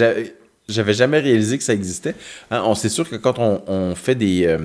[0.68, 2.16] j'avais jamais réalisé que ça existait.
[2.52, 4.58] Hein, on c'est sûr que quand on, on fait des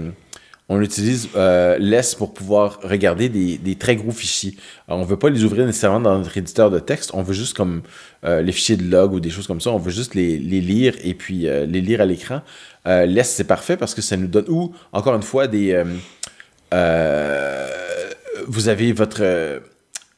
[0.68, 4.56] on utilise euh, less pour pouvoir regarder des, très gros fichiers.
[4.88, 7.56] on ne veut pas les ouvrir nécessairement dans notre éditeur de texte, on veut juste
[7.56, 7.82] comme
[8.24, 10.94] euh, les fichiers de log ou des choses comme ça, on veut juste les, lire
[11.02, 12.42] et puis euh, les lire à l'écran.
[12.86, 15.82] less, c'est parfait parce que ça nous donne, ou encore une fois, des...
[18.48, 19.62] vous avez votre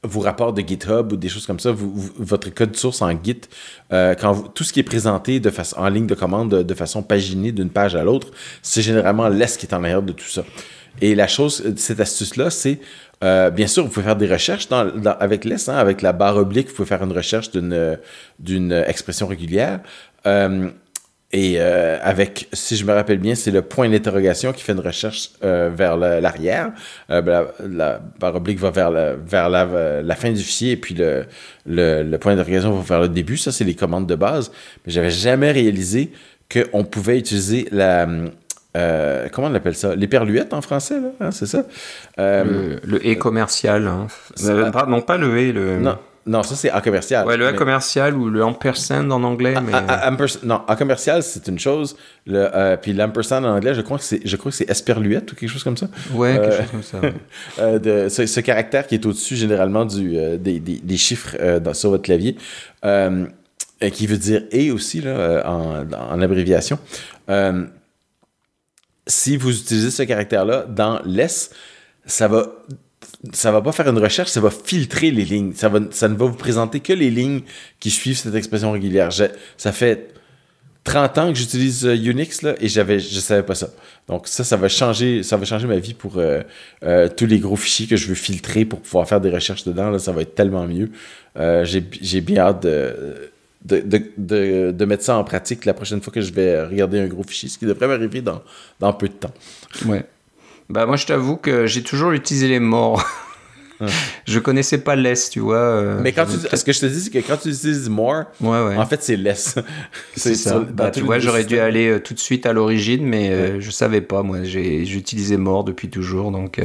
[0.05, 3.40] vos rapports de GitHub ou des choses comme ça, votre code source en Git,
[3.93, 5.40] euh, quand tout ce qui est présenté
[5.77, 8.29] en ligne de commande de, façon paginée d'une page à l'autre,
[8.62, 10.45] c'est généralement l'ES qui est en arrière de tout ça.
[11.01, 12.79] Et la chose, cette astuce-là, c'est
[13.23, 14.69] euh, bien sûr, vous pouvez faire des recherches
[15.19, 19.81] avec l'ES, hein, avec la barre oblique, vous pouvez faire une recherche d'une expression régulière.
[20.27, 20.71] Euh,
[21.37, 24.79] et euh, avec, si je me rappelle bien, c'est le point d'interrogation qui fait une
[24.79, 26.70] recherche euh, vers l'arrière.
[27.11, 30.94] Euh, ben, la, barre oblique va vers, la, vers la, fin du fichier et puis
[30.94, 31.25] le,
[31.66, 33.37] le, point d'interrogation va vers le début.
[33.37, 34.53] Ça, c'est les commandes de base.
[34.87, 36.12] Mais j'avais jamais réalisé
[36.49, 38.07] qu'on pouvait utiliser la...
[39.33, 39.97] comment on appelle ça?
[39.97, 41.66] L'éperluette en français, là, hein, c'est ça?
[42.16, 43.88] le, e commercial.
[43.88, 44.07] Hein.
[44.87, 45.81] non, pas le e, le...
[45.81, 45.99] Non.
[46.27, 47.27] Non, ça c'est A commercial.
[47.27, 49.55] Ouais, le A commercial ou le ampersand en anglais.
[49.61, 49.73] Mais...
[50.43, 51.97] non, A commercial c'est une chose.
[52.27, 55.31] Le, euh, puis l'ampersand en anglais, je crois que c'est, je crois que c'est esperluette
[55.33, 55.89] ou quelque chose comme ça.
[56.13, 57.01] Ouais, quelque euh, chose comme ça.
[57.59, 61.37] Euh, de, ce, caractère qui est au-dessus généralement du, des, des, chiffres
[61.73, 62.37] sur votre clavier,
[62.83, 66.79] qui veut dire et aussi là, en, en abréviation.
[69.07, 71.51] si vous utilisez ce caractère-là dans less,
[72.07, 72.47] ça va
[73.33, 75.53] ça va pas faire une recherche, ça va filtrer les lignes.
[75.55, 77.43] Ça, va, ça ne va vous présenter que les lignes
[77.81, 79.11] qui suivent cette expression régulière.
[79.13, 80.15] ça fait
[80.85, 83.71] 30 ans que j'utilise euh, Unix là, et j'avais, je savais pas ça.
[84.07, 86.43] Donc ça, ça va changer, ça va changer ma vie pour euh,
[86.83, 89.91] euh, tous les gros fichiers que je veux filtrer pour pouvoir faire des recherches dedans.
[89.91, 90.91] Là, ça va être tellement mieux.
[91.65, 93.31] j'ai, bien hâte de
[93.65, 93.81] de,
[94.19, 97.23] de, de, mettre ça en pratique la prochaine fois que je vais regarder un gros
[97.23, 98.43] fichier, ce qui devrait m'arriver dans,
[98.79, 99.33] dans peu de temps.
[99.87, 100.05] Ouais.
[100.68, 103.05] Bah moi je t'avoue que j'ai toujours utilisé les morts.
[104.27, 105.57] Je connaissais pas less, tu vois.
[105.57, 108.24] Euh, mais quand tu, ce que je te dis, c'est que quand tu utilises more,
[108.42, 109.57] en fait, c'est less.
[110.16, 110.61] c'est ça.
[110.61, 113.70] bah, tu vois, j'aurais dû aller euh, tout de suite à l'origine, mais euh, je
[113.70, 114.22] savais pas.
[114.22, 116.61] Moi, j'ai utilisé more depuis toujours, donc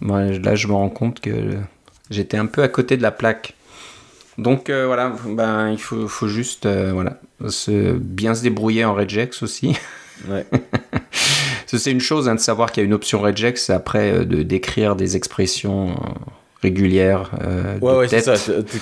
[0.00, 1.30] moi, là, je me rends compte que
[2.10, 3.54] j'étais un peu à côté de la plaque.
[4.38, 9.76] Donc voilà, ben, il faut, faut juste voilà, se, bien se débrouiller en regex aussi.
[10.28, 10.46] Ouais.
[11.66, 14.42] c'est une chose hein, de savoir qu'il y a une option regex, après euh, de
[14.42, 15.94] d'écrire des expressions euh,
[16.62, 17.30] régulières.
[17.42, 18.34] Euh, ouais, ouais, c'est ça.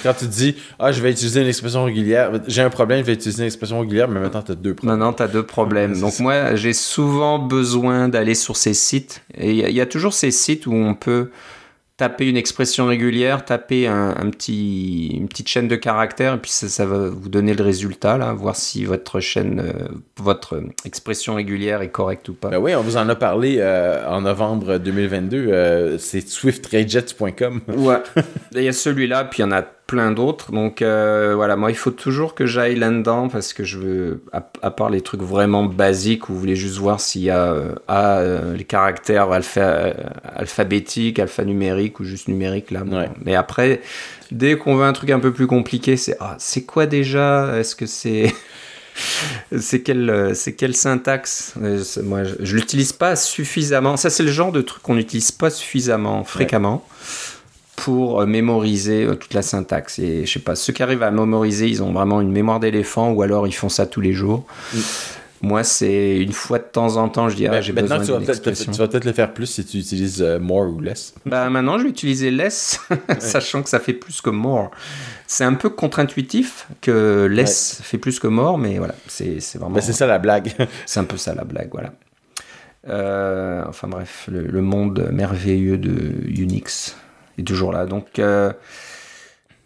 [0.02, 3.14] Quand tu dis, ah, je vais utiliser une expression régulière, j'ai un problème, je vais
[3.14, 4.98] utiliser une expression régulière, mais maintenant, tu as deux problèmes.
[4.98, 6.00] Maintenant, tu as deux problèmes.
[6.00, 9.22] Donc, moi, j'ai souvent besoin d'aller sur ces sites.
[9.36, 11.30] Et il y, a toujours ces sites où on peut
[11.96, 16.86] taper une expression régulière, taper un, petit, une petite chaîne de caractères, et puis ça,
[16.86, 21.90] va vous donner le résultat, là, voir si votre chaîne, euh, votre expression régulière est
[21.90, 22.48] correcte ou pas.
[22.50, 27.60] Ben oui, on vous en a parlé euh, en novembre 2022, euh, c'est swiftrayjets.com.
[27.68, 28.02] Ouais,
[28.52, 30.52] il y a celui-là, puis il y en a plein d'autres.
[30.52, 34.70] Donc euh, voilà, moi il faut toujours que j'aille là-dedans parce que je veux, à,
[34.70, 38.56] part les trucs vraiment basiques où vous voulez juste voir s'il y a euh, euh,
[38.56, 39.92] les caractères alpha,
[40.24, 42.82] alphabétiques, alphanumériques ou juste numériques là.
[43.24, 43.82] Mais après,
[44.30, 47.58] dès qu'on veut un truc un peu plus compliqué, c'est ah, c'est quoi déjà?
[47.58, 48.32] Est-ce que c'est
[49.58, 51.54] c'est quelle, c'est quelle syntaxe?
[52.02, 53.96] Moi, je, l'utilise pas suffisamment.
[53.96, 56.86] Ça, c'est le genre de truc qu'on n'utilise pas suffisamment fréquemment
[57.76, 59.98] pour euh, mémoriser euh, toute la syntaxe.
[59.98, 63.10] Et je sais pas, ceux qui arrivent à mémoriser, ils ont vraiment une mémoire d'éléphant
[63.12, 64.44] ou alors ils font ça tous les jours.
[64.72, 64.78] Mm.
[65.42, 68.72] Moi, c'est une fois de temps en temps, je dis, ah, j'ai besoin d'une expression.
[68.72, 71.14] Tu vas peut-être le faire plus si tu utilises euh, more ou less.
[71.26, 72.80] Bah, maintenant, je vais utiliser less,
[73.18, 74.70] sachant que ça fait plus que more.
[75.26, 79.78] C'est un peu contre-intuitif que less fait plus que more, mais voilà, c'est vraiment.
[79.82, 80.50] c'est ça la blague.
[80.86, 81.92] c'est un peu ça la blague, voilà.
[83.68, 86.96] enfin bref, le, monde merveilleux de Unix
[87.38, 87.86] est toujours là.
[87.86, 88.52] Donc euh,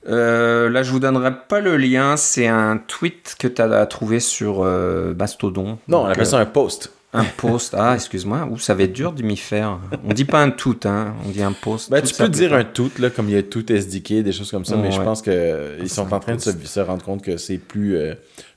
[0.08, 2.16] euh, là, je vous donnerai pas le lien.
[2.16, 5.78] C'est un tweet que tu as trouvé sur euh, Mastodon.
[5.88, 6.92] Non, on appelle ça un post.
[7.14, 9.78] Un post, ah, excuse-moi, Ouh, ça va être dur de m'y faire.
[10.04, 11.90] On dit pas un tout, hein, on dit un post.
[11.90, 14.50] Ben, tu peux dire un tout, là, comme il y a tout SDK, des choses
[14.50, 17.58] comme ça, mais je pense qu'ils sont en train de se, rendre compte que c'est
[17.58, 17.96] plus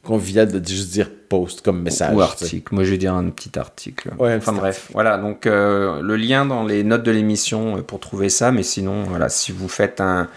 [0.03, 2.15] convivial de juste dire post comme message.
[2.15, 2.73] Ou article.
[2.73, 4.11] Moi, je vais dire un petit article.
[4.19, 5.17] enfin bref, voilà.
[5.17, 8.51] Donc euh, le lien dans les notes de l'émission euh, pour trouver ça.
[8.51, 10.27] Mais sinon, voilà, si vous faites un,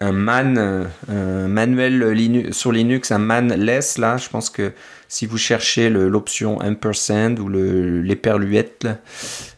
[0.00, 4.72] un man, un manuel Linux, sur Linux, un manless, là, je pense que
[5.08, 8.86] si vous cherchez l'option ampersand ou l'éperluette,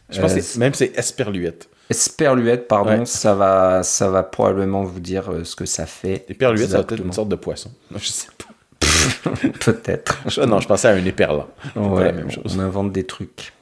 [0.09, 1.69] je pense que même c'est esperluette.
[1.89, 6.25] Esperluette, pardon, ça, va, ça va probablement vous dire euh, ce que ça fait.
[6.29, 7.71] Éperluette, ça peut être une sorte de poisson.
[7.95, 8.53] Je sais pas.
[9.59, 10.23] Peut-être.
[10.45, 11.47] non, je pensais à un éperlan.
[11.75, 12.55] Ouais, la même chose.
[12.57, 13.53] On invente des trucs.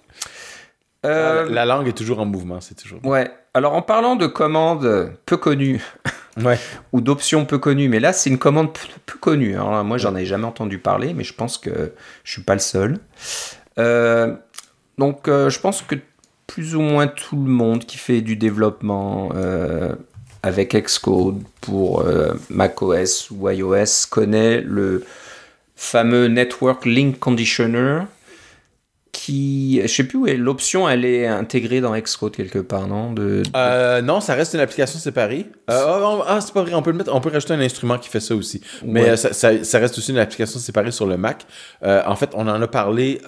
[1.06, 3.04] Euh, la langue est toujours en mouvement, c'est toujours.
[3.06, 3.30] Ouais.
[3.54, 5.82] Alors en parlant de commandes peu connues,
[6.38, 6.58] ouais.
[6.92, 9.56] ou d'options peu connues, mais là c'est une commande peu, connue.
[9.56, 12.60] Alors moi j'en ai jamais entendu parler, mais je pense que je suis pas le
[12.60, 13.00] seul.
[13.80, 14.36] Euh,
[14.98, 15.96] donc euh, je pense que
[16.48, 19.32] plus ou moins tout le monde qui fait du développement
[20.44, 22.04] avec Xcode pour
[22.50, 25.06] macOS ou iOS connaît le
[25.78, 28.02] fameux Network Link Conditioner
[29.12, 33.12] qui, je sais plus où est l'option, elle est intégrée dans Xcode quelque part, non?
[33.12, 35.48] De, euh, Non, ça reste une application séparée.
[35.70, 37.98] Euh, ah, ah, c'est pas vrai, on peut le mettre, on peut rajouter un instrument
[37.98, 38.62] qui fait ça aussi.
[38.86, 41.46] Mais euh, ça, ça, reste aussi une application séparée sur le Mac.
[41.84, 43.22] en fait, on en a parlé,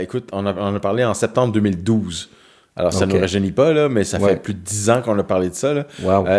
[0.00, 2.30] écoute, on, en a parlé en septembre 2012.
[2.76, 5.18] Alors, ça ne nous rajeunit pas, là, mais ça fait plus de 10 ans qu'on
[5.18, 5.86] a parlé de ça.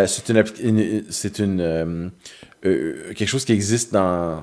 [0.08, 2.12] c'est une, c'est une
[2.62, 4.42] quelque chose qui existe dans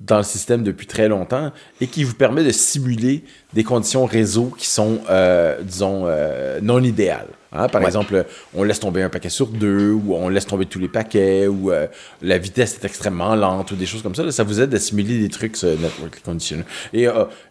[0.00, 4.54] dans le système depuis très longtemps et qui vous permet de simuler des conditions réseau
[4.56, 7.26] qui sont, euh, disons, euh, non idéales.
[7.50, 7.66] Hein?
[7.68, 10.88] Par exemple, on laisse tomber un paquet sur deux, ou on laisse tomber tous les
[10.88, 11.86] paquets, ou euh,
[12.20, 14.30] la vitesse est extrêmement lente, ou des choses comme ça.
[14.30, 16.64] ça vous aide à simuler des trucs, ce network conditioner.
[16.92, 17.06] Et,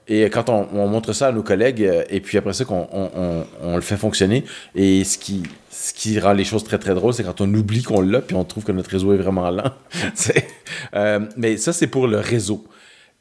[0.08, 3.43] et quand on, on, montre ça à nos collègues, et puis après ça, qu'on on,
[3.62, 4.45] on, le fait fonctionner,
[4.76, 5.43] et ce qui,
[5.80, 8.36] ce qui rend les choses très très drôles, c'est quand on oublie qu'on l'a, puis
[8.36, 9.72] on trouve que notre réseau est vraiment lent.
[11.38, 12.66] mais ça, c'est pour le réseau.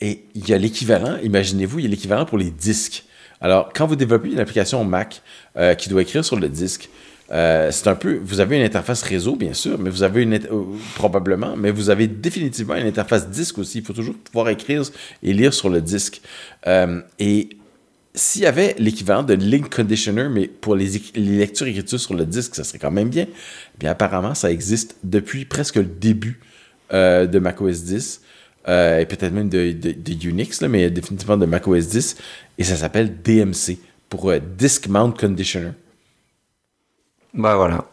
[0.01, 3.05] Et il y a l'équivalent, imaginez-vous, il y a l'équivalent pour les disques.
[3.41, 5.23] Alors, quand vous développez une application Mac
[5.57, 6.89] euh, qui doit écrire sur le disque,
[7.33, 10.35] Euh, c'est un peu, vous avez une interface réseau, bien sûr, mais vous avez une,
[10.35, 10.63] euh,
[10.95, 13.79] probablement, mais vous avez définitivement une interface disque aussi.
[13.79, 14.83] Il faut toujours pouvoir écrire
[15.23, 16.21] et lire sur le disque.
[16.67, 17.51] Euh, et
[18.17, 22.55] s'il y avait l'équivalent de Link Conditioner, mais pour les, les lectures-écritures sur le disque,
[22.55, 23.27] ça serait quand même bien.
[23.29, 26.41] Eh bien, apparemment, ça existe depuis presque le début
[26.91, 28.23] de macOS 10.
[28.67, 32.17] et peut-être même de, de, Unix, là, mais définitivement de macOS 10.
[32.59, 35.73] Et ça s'appelle DMC, pour Disk Mount Conditioner.
[37.37, 37.85] Bah voilà.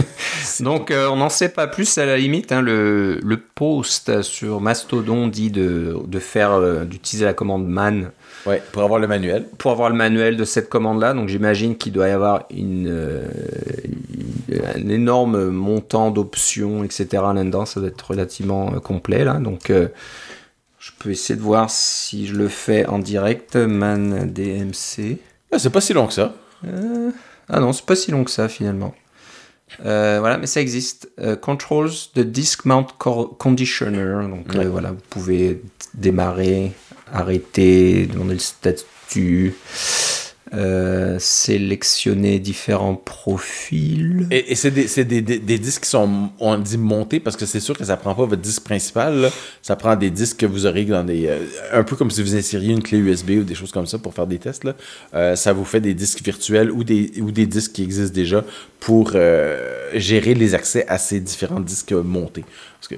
[0.60, 2.52] Donc euh, on n'en sait pas plus à la limite.
[2.52, 8.10] Hein, le, le, post sur Mastodon dit de, de faire euh, d'utiliser la commande man.
[8.46, 9.46] Ouais, pour avoir le manuel.
[9.58, 11.14] Pour avoir le manuel de cette commande-là.
[11.14, 13.24] Donc j'imagine qu'il doit y avoir une, euh,
[14.74, 17.06] un énorme montant d'options, etc.
[17.34, 17.66] là-dedans.
[17.66, 19.34] Ça doit être relativement complet là.
[19.34, 23.56] Donc je peux essayer de voir si je le fais en direct.
[23.56, 25.18] Man DMC.
[25.52, 26.34] Ah, c'est pas si long que ça.
[27.48, 28.94] Ah non, c'est pas si long que ça finalement.
[29.84, 31.10] Euh, voilà, mais ça existe.
[31.20, 34.28] Euh, controls the Disk Mount Conditioner.
[34.28, 35.62] Donc euh, voilà, vous pouvez
[35.94, 36.72] démarrer,
[37.12, 39.54] arrêter, demander le statut.
[40.54, 44.26] Euh, sélectionner différents profils.
[44.30, 47.96] Et, c'est des, disques qui sont, on dit montés, parce que c'est sûr que ça
[47.96, 49.30] prend pas votre disque principal.
[49.62, 51.28] Ça prend des disques que vous aurez dans des.
[51.28, 51.38] Euh,
[51.72, 54.12] un peu comme si vous insériez une clé USB ou des choses comme ça pour
[54.12, 54.64] faire des tests.
[54.64, 54.74] Là.
[55.14, 58.44] Euh, ça vous fait des disques virtuels ou des, ou des disques qui existent déjà
[58.78, 59.12] pour
[59.94, 62.44] gérer les accès à ces différents disques montés.
[62.78, 62.96] Parce que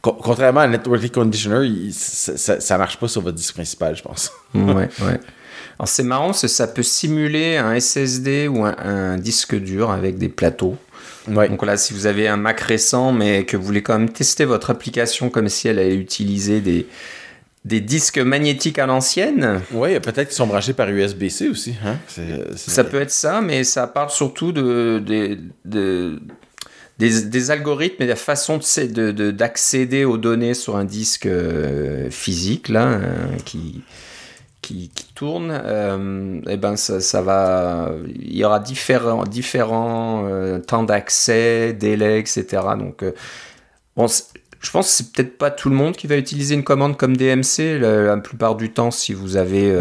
[0.00, 4.32] contrairement à Network Conditioner, ça, ça, marche pas sur votre disque principal, je pense.
[4.54, 5.20] ouais, ouais.
[5.78, 10.76] Alors c'est marrant, ça peut simuler un SSD ou un, disque dur avec des plateaux.
[11.28, 14.44] Donc là, si vous avez un Mac récent, mais que vous voulez quand même tester
[14.44, 16.86] votre application comme si elle allait utiliser des,
[17.66, 19.60] des disques magnétiques à l'ancienne.
[19.72, 21.74] Oui, peut-être qu'ils sont branchés par USB-C aussi.
[21.84, 21.96] Hein?
[22.54, 25.02] Ça peut être ça, mais ça parle surtout de,
[25.64, 26.20] de,
[26.98, 32.84] des, algorithmes et de la façon d'accéder aux données sur un disque euh, physique, là,
[32.84, 33.36] hein,
[34.66, 40.58] qui, qui, tourne, euh, et eh ben ça, va, il y aura différents, différents euh,
[40.58, 42.44] temps d'accès, délais, etc.
[42.76, 43.12] Donc, euh,
[43.96, 46.96] bon, je pense que c'est peut-être pas tout le monde qui va utiliser une commande
[46.96, 47.78] comme DMC.
[47.78, 49.80] La, plupart du temps, si vous avez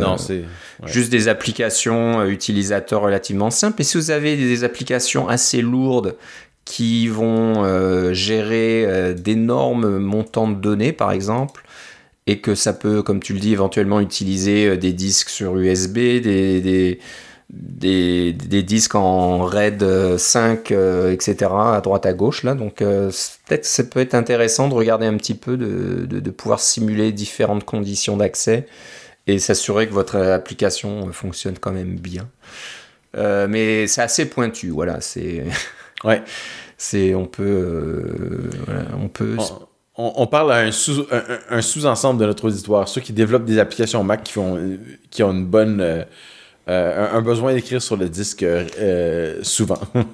[0.85, 6.15] juste des applications utilisateurs relativement simples, et si vous avez des applications assez lourdes
[6.63, 11.63] qui vont gérer d'énormes montants de données, par exemple,
[12.27, 15.95] et que ça peut, comme tu le dis, éventuellement utiliser euh, des disques sur USB,
[15.95, 16.99] des, des,
[17.49, 22.43] des, des disques en RAID 5, euh, etc., à droite à gauche.
[22.43, 22.55] Là.
[22.55, 26.59] Donc peut-être ça peut être intéressant de regarder un petit peu, de, de, de pouvoir
[26.59, 28.67] simuler différentes conditions d'accès
[29.27, 32.29] et s'assurer que votre application fonctionne quand même bien.
[33.17, 35.01] Euh, mais c'est assez pointu, voilà.
[35.01, 35.45] C'est,
[36.03, 36.23] ouais.
[36.77, 39.37] c'est, on peut, voilà, on peut
[39.97, 41.05] on, parle à un, sous,
[41.49, 44.77] un, sous-ensemble de notre auditoire, ceux qui développent des applications Mac qui, font,
[45.09, 46.03] qui ont une bonne, euh,
[46.67, 49.79] euh, un, besoin d'écrire sur le disque euh, souvent.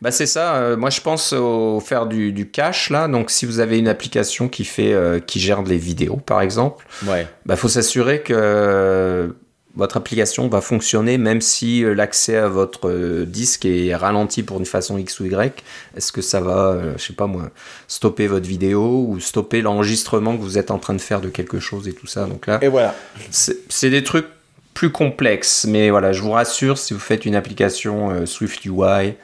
[0.00, 0.76] Bah c'est ça.
[0.76, 3.08] moi, je pense au faire du, du, cache là.
[3.08, 4.94] Donc, si vous avez une application qui fait,
[5.26, 7.26] qui gère les vidéos, par exemple, ouais.
[7.44, 9.34] bah faut s'assurer que
[9.76, 14.58] votre application va fonctionner même si euh, l'accès à votre euh, disque est ralenti pour
[14.58, 15.62] une façon X ou Y.
[15.96, 17.50] Est-ce que ça va, euh, je sais pas moi,
[17.88, 21.58] stopper votre vidéo ou stopper l'enregistrement que vous êtes en train de faire de quelque
[21.58, 22.26] chose et tout ça?
[22.26, 22.94] Donc là, et voilà.
[23.30, 24.28] C'est des trucs
[24.74, 29.14] plus complexes, mais voilà, je vous rassure, si vous faites une application Swift UI,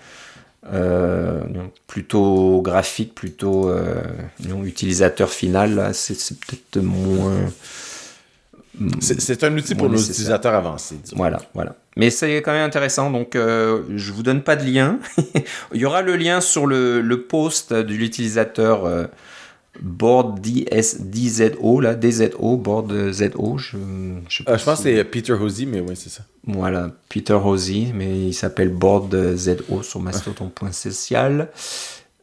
[1.89, 3.73] plutôt graphique, plutôt
[4.65, 7.51] utilisateur final, c'est peut-être moins
[9.01, 10.97] c'est un outil pour nos utilisateurs avancés.
[11.15, 11.75] Voilà, voilà.
[11.97, 14.99] Mais c'est quand même intéressant, donc euh, je vous donne pas de lien.
[15.75, 19.07] Il y aura le lien sur le, le post de l'utilisateur euh,
[19.83, 23.59] board DZO, là, DZO, board ZO.
[23.59, 23.77] Je,
[24.29, 26.23] je, euh, je pense que c'est Peter Hosey, mais oui, c'est ça.
[26.47, 31.49] Voilà, Peter Hosey, mais il s'appelle board ZO sur mastodon.social.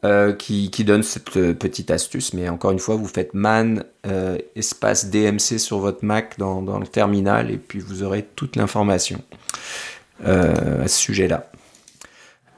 [0.04, 2.32] Euh, qui, qui, donne cette euh, petite astuce.
[2.32, 6.78] Mais encore une fois, vous faites man euh, espace DMC sur votre Mac dans, dans,
[6.78, 9.20] le terminal et puis vous aurez toute l'information
[10.24, 11.50] à ce sujet-là.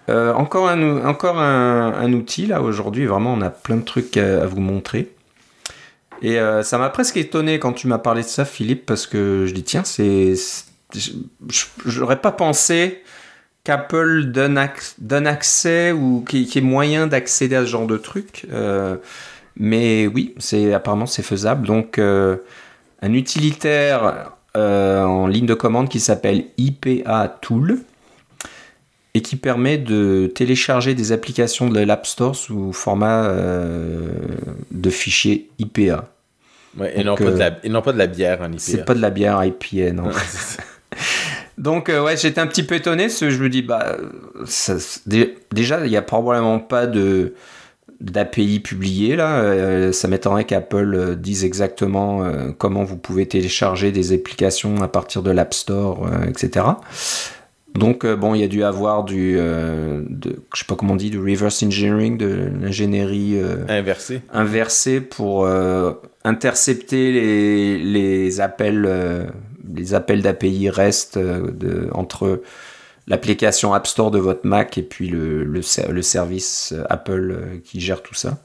[0.08, 4.44] encore un, encore un, un, outil là aujourd'hui, vraiment on a plein de trucs à,
[4.44, 5.10] vous montrer.
[6.20, 9.54] Et ça m'a presque étonné quand tu m'as parlé de ça, Philippe, parce que je
[9.54, 10.34] dis tiens, c'est,
[11.86, 13.02] j'aurais pas pensé
[13.64, 18.46] qu'Apple donne, accès ou qu'il y ait moyen d'accéder à ce genre de truc.
[18.52, 18.96] Euh,
[19.56, 21.66] mais oui, c'est apparemment c'est faisable.
[21.66, 22.36] Donc euh,
[23.02, 27.78] un utilitaire euh, en ligne de commande qui s'appelle IPA Tool
[29.12, 33.28] et qui permet de télécharger des applications de l'App Store sous format
[34.70, 36.08] de fichier IPA.
[36.94, 38.58] et, non pas de la, et, non pas de la, bière en IPA.
[38.58, 40.10] C'est pas de la bière IPA, non.
[41.60, 43.96] Donc ouais, j'étais un petit peu étonné, parce que je me dis, bah,
[45.52, 47.34] déjà, il n'y a probablement pas de
[48.00, 49.40] d'API publié là.
[49.40, 54.88] Euh, ça m'étonnerait qu'Apple euh, dise exactement euh, comment vous pouvez télécharger des applications à
[54.88, 56.66] partir de l'App Store, etc.
[57.74, 61.10] Donc bon, il y a dû avoir du, de, je sais pas comment on dit,
[61.10, 63.38] du reverse engineering, de l'ingénierie
[63.68, 65.48] inversée, inversée pour
[66.24, 69.30] intercepter les, les appels,
[69.74, 72.42] les appels d'API REST de, entre
[73.10, 75.62] l'application App Store de votre Mac et puis le, le,
[76.02, 78.38] service euh, Apple euh, qui gère tout ça.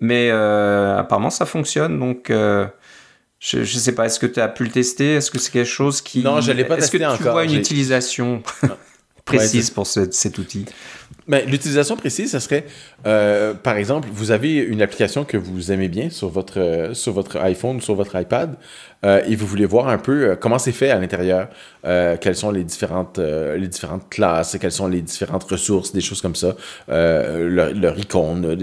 [0.00, 1.98] Mais euh, apparemment, ça fonctionne.
[1.98, 5.14] Donc, je ne sais pas, est-ce que tu as pu le tester?
[5.14, 6.22] Est-ce que c'est quelque chose qui.
[6.22, 7.10] Non, je l'ai pas testé encore.
[7.14, 8.42] Est-ce que tu vois une utilisation
[9.24, 10.66] précise pour cet outil?
[11.28, 12.64] L'utilisation précise, ce serait,
[13.06, 17.12] euh, par exemple, vous avez une application que vous aimez bien sur votre, euh, sur
[17.12, 18.56] votre iPhone ou sur votre iPad
[19.04, 21.48] euh, et vous voulez voir un peu comment c'est fait à l'intérieur,
[21.82, 26.34] quelles sont les différentes, les différentes classes, quelles sont les différentes ressources, des choses comme
[26.34, 26.56] ça,
[26.88, 28.56] leur, icône,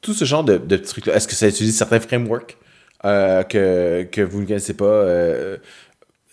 [0.00, 1.14] tout ce genre de, de trucs-là.
[1.14, 2.56] Est-ce que ça utilise certains frameworks
[3.02, 5.04] que, que vous ne connaissez pas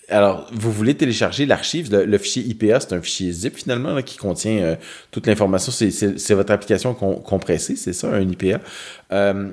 [0.09, 4.59] alors, vous voulez télécharger l'archive, le, fichier IPA, c'est un fichier zip finalement qui contient
[4.59, 4.75] euh,
[5.11, 5.71] toute l'information.
[5.71, 8.61] C'est votre application compressée, c'est ça, un IPA.
[9.11, 9.51] Euh,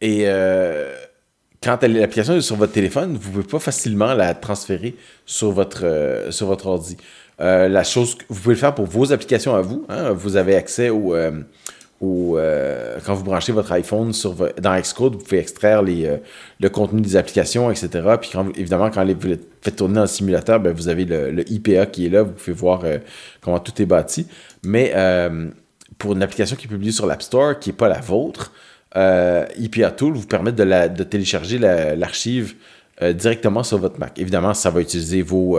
[0.00, 0.92] et euh,
[1.62, 6.26] quand l'application est sur votre téléphone, vous ne pouvez pas facilement la transférer sur votre,
[6.30, 6.96] sur votre ordi.
[7.38, 9.86] la chose que vous pouvez le faire pour vos applications à vous.
[9.88, 11.14] Hein, vous avez accès au
[12.00, 16.16] ou euh, quand vous branchez votre iPhone sur, dans Xcode, vous pouvez extraire les, euh,
[16.60, 17.88] le contenu des applications, etc.
[18.20, 22.06] Puis évidemment, quand vous le faites tourner en simulateur, ben, vous avez le, IPA qui
[22.06, 22.98] est là, vous pouvez voir euh,
[23.40, 24.26] comment tout est bâti.
[24.64, 24.92] Mais
[25.98, 28.52] pour une application qui est publiée sur l'App Store, qui n'est pas la vôtre,
[28.96, 32.54] IPA Tool vous permet de, la, de télécharger l'archive
[33.00, 34.18] directement sur votre Mac.
[34.18, 35.58] Évidemment, ça va utiliser vos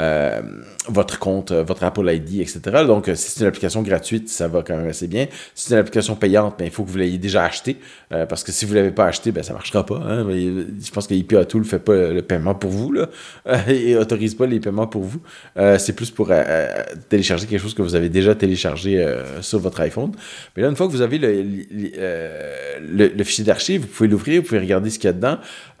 [0.00, 0.40] euh,
[0.88, 2.60] votre compte, euh, votre Apple ID, etc.
[2.86, 5.26] Donc, euh, si c'est une application gratuite, ça va quand même assez bien.
[5.54, 7.76] Si c'est une application payante, ben, il faut que vous l'ayez déjà acheté.
[8.28, 9.96] parce que si vous ne l'avez pas acheté, ben, ça ne marchera pas.
[9.96, 10.26] Hein.
[10.30, 13.08] Je pense que IPA Tool ne fait pas le paiement pour vous là,
[13.68, 15.20] et autorise pas les paiements pour vous.
[15.78, 16.32] c'est plus pour
[17.08, 19.06] télécharger quelque chose que vous avez déjà téléchargé
[19.42, 20.12] sur votre iPhone.
[20.56, 24.48] Mais là, une fois que vous avez le, le fichier d'archives, vous pouvez l'ouvrir, vous
[24.48, 25.38] pouvez regarder ce qu'il y a dedans.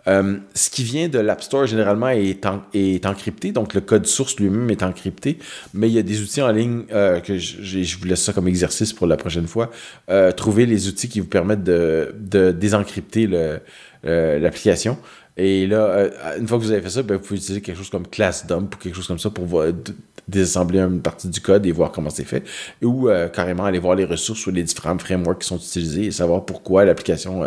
[0.08, 4.36] Euh, ce qui vient de l'App Store généralement est, est, encrypté, donc le code source
[4.36, 5.38] lui-même est encrypté,
[5.74, 8.48] mais il y a des outils en ligne euh, que je, vous laisse ça comme
[8.48, 9.70] exercice pour la prochaine fois.
[10.10, 13.28] Euh, trouver les outils qui vous permettent de, de désencrypter
[14.02, 14.98] l'application.
[15.36, 17.88] Et là, une fois que vous avez fait ça, ben, vous pouvez utiliser quelque chose
[17.88, 19.64] comme Class Dump ou quelque chose comme ça pour
[20.28, 22.42] désassembler une partie du code et voir comment c'est fait.
[22.82, 26.44] Ou carrément aller voir les ressources ou les différents frameworks qui sont utilisés et savoir
[26.44, 27.42] pourquoi l'application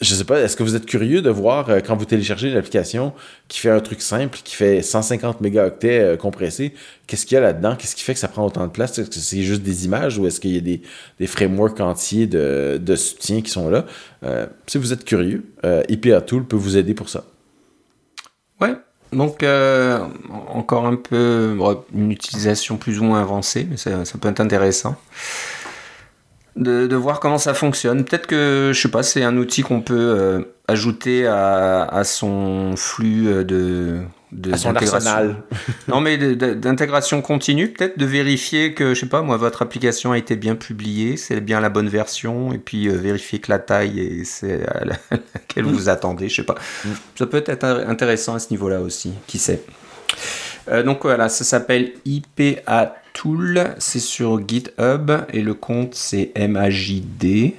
[0.00, 2.56] je sais pas, est-ce que vous êtes curieux de voir euh, quand vous téléchargez une
[2.56, 3.12] application
[3.48, 6.74] qui fait un truc simple, qui fait 150 mégaoctets euh, compressés,
[7.06, 7.76] qu'est-ce qu'il y a là-dedans?
[7.76, 8.98] Qu'est-ce qui fait que ça prend autant de place?
[8.98, 10.78] Est-ce que c'est juste des images ou est-ce qu'il y a
[11.18, 13.84] des, frameworks entiers de, de, soutien qui sont là?
[14.24, 15.44] Euh, si vous êtes curieux,
[15.88, 17.24] IPA Tool peut vous aider pour ça.
[18.60, 18.74] Ouais,
[19.12, 19.44] donc
[20.48, 21.56] encore un peu
[21.94, 24.96] une utilisation plus ou moins avancée, mais ça peut être intéressant
[26.56, 28.04] de, voir comment ça fonctionne.
[28.04, 33.28] Peut-être que, je sais pas, c'est un outil qu'on peut euh, ajouter à, son flux
[33.28, 34.00] euh, de,
[34.32, 35.36] de son arsenal.
[35.88, 40.18] non, mais d'intégration continue, peut-être de vérifier que, je sais pas, moi, votre application a
[40.18, 44.00] été bien publiée, c'est bien la bonne version, et puis euh, vérifier que la taille
[44.00, 46.56] est c'est à laquelle vous attendez, je sais pas.
[46.84, 46.88] Mm.
[47.16, 49.62] Ça peut être intéressant à ce niveau-là aussi, qui sait.
[50.84, 57.54] Donc voilà, ça s'appelle IPA Tool, c'est sur GitHub et le compte c'est MAJD.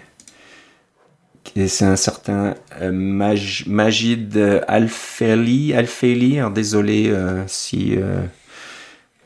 [1.68, 4.38] C'est un certain euh, Majid
[4.68, 5.74] Alfeli.
[6.54, 8.22] Désolé euh, si euh,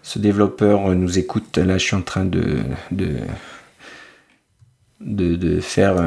[0.02, 1.58] ce développeur nous écoute.
[1.58, 2.58] Là, je suis en train de,
[5.62, 5.98] faire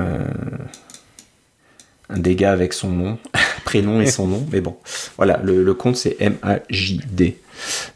[2.08, 3.18] un, dégât avec son nom,
[3.64, 4.44] prénom et son nom.
[4.50, 4.76] Mais bon,
[5.16, 7.34] voilà, le compte c'est MAJD.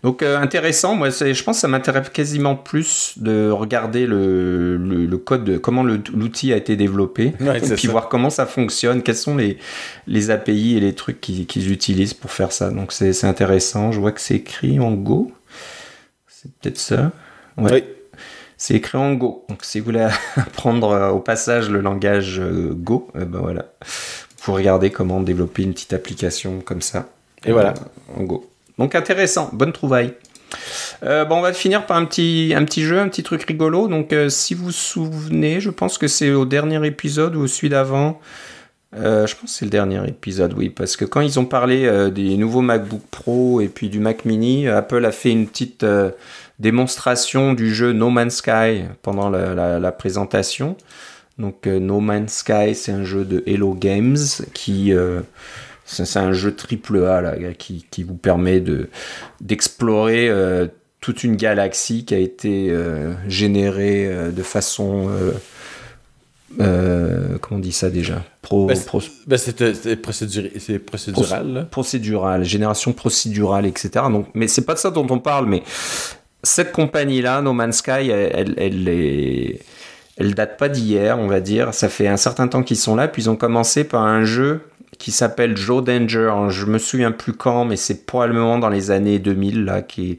[0.02, 5.18] Donc euh, intéressant, moi je pense que ça m'intéresse quasiment plus de regarder le, le,
[5.18, 9.36] code, de, comment l'outil a été développé, et puis voir comment ça fonctionne, quels sont
[9.36, 9.58] les,
[10.06, 12.70] les API et les trucs qu'ils utilisent pour faire ça.
[12.70, 15.32] Donc c'est intéressant, je vois que c'est écrit en Go,
[16.28, 17.12] c'est peut-être ça.
[17.56, 17.84] Oui.
[18.56, 19.44] C'est écrit en Go.
[19.48, 20.06] Donc si vous voulez
[20.36, 23.66] apprendre euh, au passage le langage euh, Go, ben voilà,
[24.44, 27.08] vous regardez comment développer une petite application comme ça.
[27.44, 27.74] Et voilà.
[28.16, 28.51] En Go.
[28.78, 30.14] Donc intéressant, bonne trouvaille.
[31.02, 33.88] Euh, bon, on va finir par un petit, un petit jeu, un petit truc rigolo.
[33.88, 37.46] Donc, euh, si vous vous souvenez, je pense que c'est au dernier épisode ou au
[37.46, 38.20] celui d'avant.
[38.94, 42.10] Euh, je pense que c'est le dernier épisode, oui, parce que quand ils ont parlé
[42.10, 45.86] des nouveaux MacBook Pro et puis du Mac Mini, Apple a fait une petite
[46.58, 50.76] démonstration du jeu No Man's Sky pendant la, la- présentation.
[51.38, 54.18] Donc No Man's Sky, c'est un jeu de Hello Games
[54.52, 54.92] qui
[55.92, 58.88] c'est un jeu triple A là, qui, qui vous permet de
[59.40, 60.66] d'explorer euh,
[61.00, 65.08] toute une galaxie qui a été euh, générée euh, de façon
[66.58, 68.22] comment on dit ça déjà?
[68.42, 71.62] Pro, c'est- pro- Ben, c'est procédural, là.
[71.64, 73.90] procédurale, génération procédurale, etc.
[74.10, 75.62] Donc, mais c'est pas de ça dont on parle, mais
[76.42, 79.60] cette compagnie-là, No Man's Sky, elle, elle, elle est-
[80.18, 81.72] elle date pas d'hier, on va dire.
[81.72, 84.60] Ça fait un certain temps qu'ils sont là, puis ils ont commencé par un jeu
[85.02, 86.20] qui s'appelle Joe Danger.
[86.30, 90.18] Alors, Je me souviens plus quand, mais c'est probablement dans les années 2000 là qui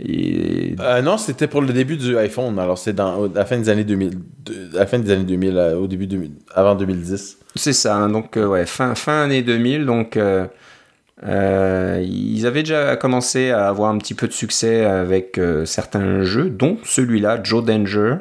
[0.00, 2.58] et- Euh, non, c'était pour le début du iPhone.
[2.58, 5.24] Alors, c'est dans à la fin des années 2000, de- à la fin des années
[5.24, 7.38] 2000, euh, au début 2000, avant 2010.
[7.54, 10.46] C'est ça, hein, donc euh, ouais, fin, fin année 2000, donc euh,
[12.02, 16.78] ils avaient déjà commencé à avoir un petit peu de succès avec certains jeux, dont
[16.84, 18.16] celui-là, Joe Danger,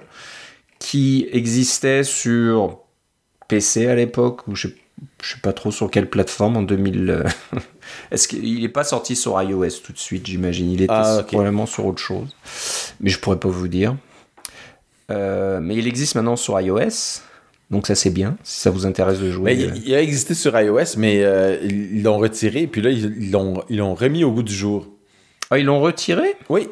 [0.79, 2.79] qui existait sur
[3.47, 4.75] PC à l'époque, ou je sais,
[5.21, 7.09] je sais pas trop sur quelle plateforme en 2000.
[7.09, 7.23] euh,
[8.11, 10.69] Est-ce qu'il n'est pas sorti sur iOS tout de suite, j'imagine?
[10.71, 12.29] Il était Ah, probablement sur autre chose,
[12.99, 13.95] mais je pourrais pas vous dire.
[15.11, 17.21] Euh, mais il existe maintenant sur iOS.
[17.71, 19.55] Donc ça c'est bien, si ça vous intéresse de jouer.
[19.55, 22.89] Mais euh, il, il a existé sur iOS, mais euh, ils l'ont retiré, puis là,
[22.91, 24.87] ils ils l'ont ils l'ont remis au goût du jour.
[25.53, 26.35] Ah, ils l'ont retiré?
[26.49, 26.67] Oui,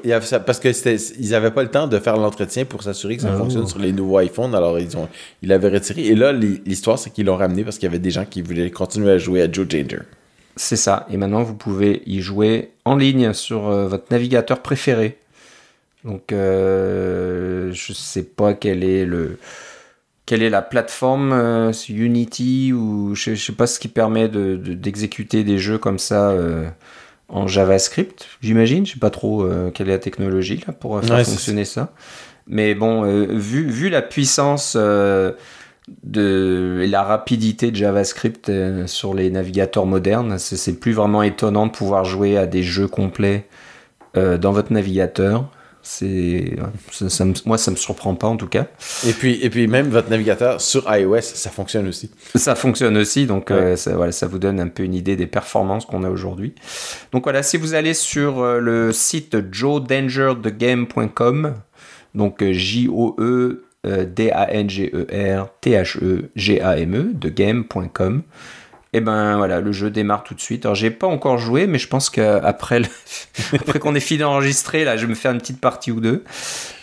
[0.46, 0.70] parce que
[1.20, 3.38] ils n'avaient pas le temps de faire l'entretien pour s'assurer que ça Oh.
[3.38, 5.08] fonctionne sur les nouveaux iPhones, alors ils ont
[5.44, 6.02] ils l'avaient retiré.
[6.08, 8.42] Et là, l'hi- l'histoire, c'est qu'ils l'ont ramené parce qu'il y avait des gens qui
[8.42, 10.00] voulaient continuer à jouer à Joe Danger.
[10.56, 11.06] C'est ça.
[11.12, 15.18] Et maintenant vous pouvez y jouer en ligne sur euh, votre navigateur préféré.
[16.04, 19.38] Donc euh, je sais pas quel est le
[20.26, 24.56] quelle est la plateforme, euh, Unity ou je, je sais pas ce qui permet de-
[24.56, 26.68] de- d'exécuter des jeux comme ça euh,
[27.32, 28.86] en JavaScript, j'imagine.
[28.86, 31.66] Je sais pas trop euh, quelle est la technologie là pour euh, faire Ouais, fonctionner
[31.66, 31.94] ça.
[32.48, 35.32] Mais bon, euh, vu, vu la puissance euh,
[36.04, 38.52] de, et la rapidité de JavaScript
[38.86, 43.48] sur les navigateurs modernes, c'est plus vraiment étonnant de pouvoir jouer à des jeux complets
[44.16, 45.50] dans votre navigateur.
[45.84, 46.56] C'est,
[46.92, 48.68] ça, ça me- moi, ça me surprend pas en tout cas.
[49.08, 52.12] Et puis, et puis même votre navigateur sur iOS, ça fonctionne aussi.
[52.36, 53.56] Ça fonctionne aussi, donc Ouais.
[53.56, 56.54] euh, ça, voilà, ça vous donne un peu une idée des performances qu'on a aujourd'hui.
[57.12, 61.54] Donc voilà, si vous allez sur euh, le site joedangerthegame.com,
[62.16, 68.22] donc euh, J-O-E D-A-N-G-E-R T-H-E-G-A-M-E de game.com,
[68.94, 70.66] et ben voilà, le jeu démarre tout de suite.
[70.66, 72.82] Alors j'ai pas encore joué, mais je pense qu'après
[73.54, 76.24] après qu'on ait fini d'enregistrer, là, je vais me faire une petite partie ou deux.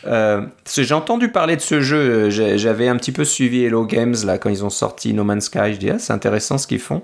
[0.07, 4.17] Euh, j'ai entendu parler de ce jeu, euh, j'avais un petit peu suivi Hello Games
[4.25, 6.81] là quand ils ont sorti No Man's Sky, je dis ah, c'est intéressant ce qu'ils
[6.81, 7.03] font.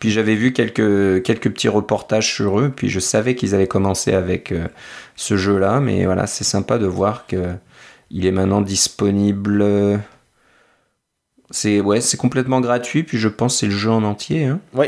[0.00, 4.14] Puis j'avais vu quelques, quelques petits reportages sur eux, puis je savais qu'ils allaient commencer
[4.14, 4.66] avec euh,
[5.14, 7.54] ce jeu-là, mais voilà, c'est sympa de voir que
[8.10, 9.62] il est maintenant disponible.
[11.50, 14.44] C'est ouais, c'est complètement gratuit, puis je pense que c'est le jeu en entier.
[14.44, 14.60] Hein.
[14.74, 14.86] Oui.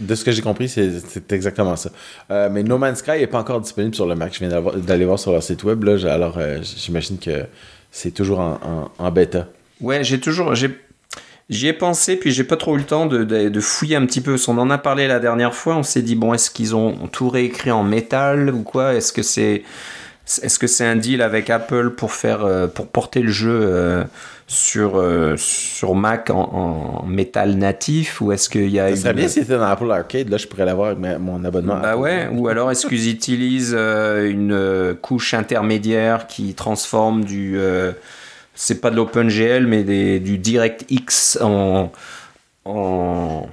[0.00, 1.90] De ce que j'ai compris, c'est exactement ça.
[2.30, 4.34] Euh, mais No Man's Sky n'est pas encore disponible sur le Mac.
[4.34, 5.84] Je viens d'aller voir sur leur site web.
[5.84, 7.44] Là, alors, euh, j'imagine que
[7.92, 9.48] c'est toujours en, en- en bêta.
[9.80, 10.54] Ouais, j'ai toujours.
[11.50, 14.06] J'y ai pensé, puis j'ai pas trop eu le temps de, de- de fouiller un
[14.06, 14.36] petit peu.
[14.48, 15.76] On en a parlé la dernière fois.
[15.76, 18.94] On s'est dit, bon, est-ce qu'ils ont tout réécrit en métal ou quoi?
[18.94, 19.62] Est-ce que c'est.
[20.42, 24.04] Est-ce que c'est un deal avec Apple pour faire euh, pour porter le jeu euh,
[24.52, 29.10] sur euh, sur Mac en, en métal natif ou est-ce qu'il y a Ça serait
[29.12, 30.28] une- bien si c'était dans Apple Arcade.
[30.28, 31.78] Là, je pourrais l'avoir avec ma- mon abonnement.
[31.80, 37.54] bah ouais, ou alors est-ce qu'ils utilisent euh, une euh, couche intermédiaire qui transforme du.
[37.58, 37.92] euh,
[38.54, 41.90] c'est pas de l'OpenGL, mais des, du DirectX en.
[42.66, 43.46] en.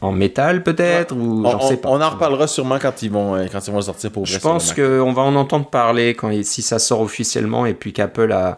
[0.00, 1.88] en métal peut-être Ou On, j'en sais on- pas.
[1.90, 5.12] on en reparlera sûrement quand ils vont, quand ils vont sortir pour Je pense qu'on
[5.12, 8.56] va en entendre parler quand, si ça sort officiellement et puis qu'Apple a,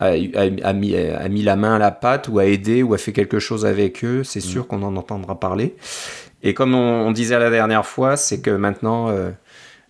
[0.00, 3.12] a, mis, a mis la main à la pâte ou a aidé ou a fait
[3.12, 5.76] quelque chose avec eux, c'est sûr qu'on en entendra parler.
[6.44, 9.30] Et comme on, on disait la dernière fois, c'est que maintenant euh,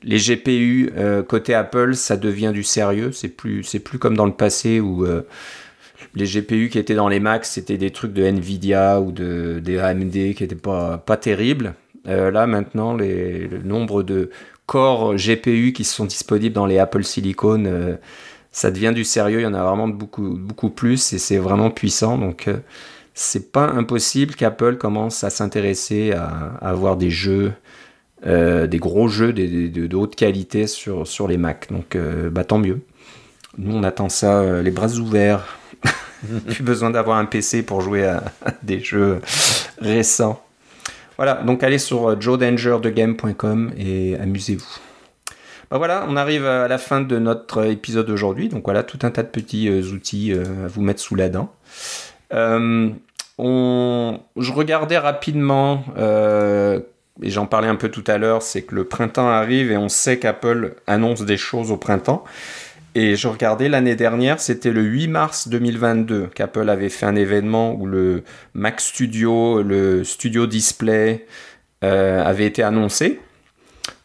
[0.02, 3.10] les GPU euh, côté Apple, ça devient du sérieux.
[3.10, 5.22] C'est plus, c'est plus comme dans le passé où euh,
[6.14, 9.78] les GPU qui étaient dans les Macs, c'était des trucs de Nvidia ou de, des
[9.80, 11.74] AMD qui n'étaient pas, pas terribles.
[12.06, 14.28] Là, maintenant, les, le nombre de
[14.66, 17.96] corps GPU qui sont disponibles dans les Apple Silicon,
[18.54, 19.40] ça devient du sérieux.
[19.40, 22.16] Il y en a vraiment beaucoup, beaucoup plus et c'est vraiment puissant.
[22.16, 22.58] Donc, euh,
[23.12, 27.52] c'est pas impossible qu'Apple commence à s'intéresser à, à avoir des jeux
[28.26, 31.70] des gros jeux de, haute qualité sur, sur les Mac.
[31.70, 31.94] Donc
[32.32, 32.80] bah, tant mieux.
[33.58, 35.58] Nous, on attend ça les bras ouverts.
[36.46, 38.24] Plus besoin d'avoir un PC pour jouer à,
[38.62, 39.20] des jeux
[39.78, 40.42] récents.
[41.18, 44.80] Voilà, donc allez sur joedangerthegame.com et amusez-vous.
[45.74, 48.48] Bah voilà, on arrive à la fin de notre épisode aujourd'hui.
[48.48, 51.28] Donc voilà, tout un tas de petits euh, outils euh, à vous mettre sous la
[51.28, 51.52] dent.
[52.32, 52.90] Euh.
[53.36, 59.26] Je regardais rapidement, et j'en parlais un peu tout à l'heure, c'est que le printemps
[59.26, 62.22] arrive et on sait qu'Apple annonce des choses au printemps.
[62.94, 67.74] Et je regardais l'année dernière, c'était le 8 mars 2022 qu'Apple avait fait un événement
[67.74, 68.22] où le
[68.54, 71.26] Mac Studio, le Studio Display
[71.82, 73.18] avait été annoncé.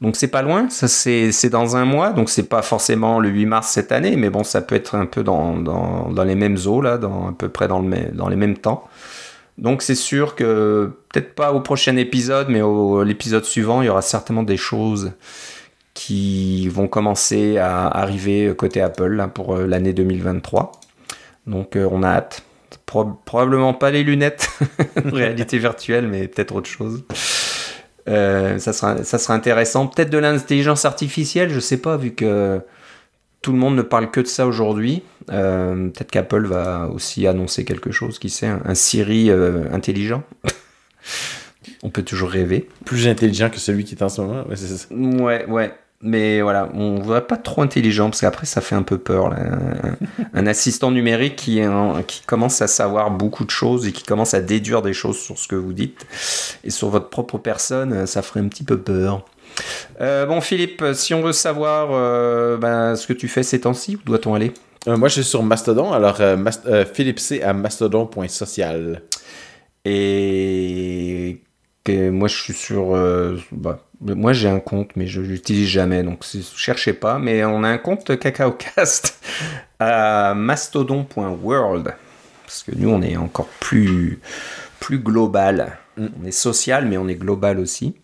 [0.02, 3.46] Donc c'est pas loin, ça c'est dans un mois, donc c'est pas forcément le 8
[3.46, 6.58] mars cette année, mais bon, ça peut être un peu dans, dans, dans les mêmes
[6.68, 8.88] eaux, là, dans, à peu près dans, le, dans les mêmes temps.
[9.58, 13.90] Donc c'est sûr que, peut-être pas au prochain épisode, mais au l'épisode suivant, il y
[13.90, 15.12] aura certainement des choses
[15.94, 20.72] qui vont commencer à arriver côté Apple là, pour euh, l'année 2023.
[21.46, 22.44] Donc euh, on a hâte.
[22.86, 24.50] probablement pas les lunettes,
[25.04, 27.04] réalité virtuelle, mais peut-être autre chose.
[28.08, 29.88] Euh, ça, sera, ça sera intéressant.
[29.88, 32.62] Peut-être de l'intelligence artificielle, je sais pas, vu que
[33.42, 35.04] tout le monde ne parle que de ça aujourd'hui.
[35.32, 40.24] Euh, peut-être qu'Apple va aussi annoncer quelque chose, qui sait, un, Siri euh, intelligent.
[41.84, 42.68] On peut toujours rêver.
[42.86, 44.46] Plus intelligent que celui qui est en ce moment.
[44.92, 45.74] Ouais, ouais.
[46.02, 49.34] Mais voilà, on ne voit pas trop intelligent parce qu'après ça fait un peu peur.
[50.34, 51.62] Un, assistant numérique qui,
[52.08, 55.38] qui commence à savoir beaucoup de choses et qui commence à déduire des choses sur
[55.38, 56.08] ce que vous dites
[56.64, 59.26] et sur votre propre personne, ça ferait un petit peu peur.
[60.00, 63.98] Euh, bon Philippe, si on veut savoir euh, ben, ce que tu fais ces temps-ci,
[63.98, 64.54] où doit-on aller?
[64.88, 66.20] Euh, Moi je suis sur Mastodon, alors
[66.94, 69.02] Philippe C à mastodon.social.
[69.86, 71.09] Et
[72.12, 72.96] moi je suis sur...
[73.52, 77.20] Bah, moi, j'ai un compte, mais je l'utilise jamais, donc ne cherchez pas.
[77.20, 79.22] Mais on a un compte CacaoCast
[79.80, 81.94] à mastodon.world.
[82.46, 84.20] Parce que nous, on est encore plus,
[84.80, 85.78] plus global.
[85.98, 86.08] Mm.
[86.22, 87.96] On est social, mais on est global aussi.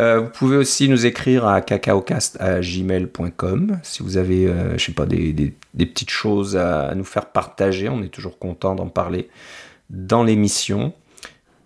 [0.00, 5.04] Euh, vous pouvez aussi nous écrire à cacaocast.gmail.com si vous avez, euh, je sais pas,
[5.04, 7.90] des, des, petites choses à, nous faire partager.
[7.90, 9.28] On est toujours content d'en parler
[9.90, 10.94] dans l'émission.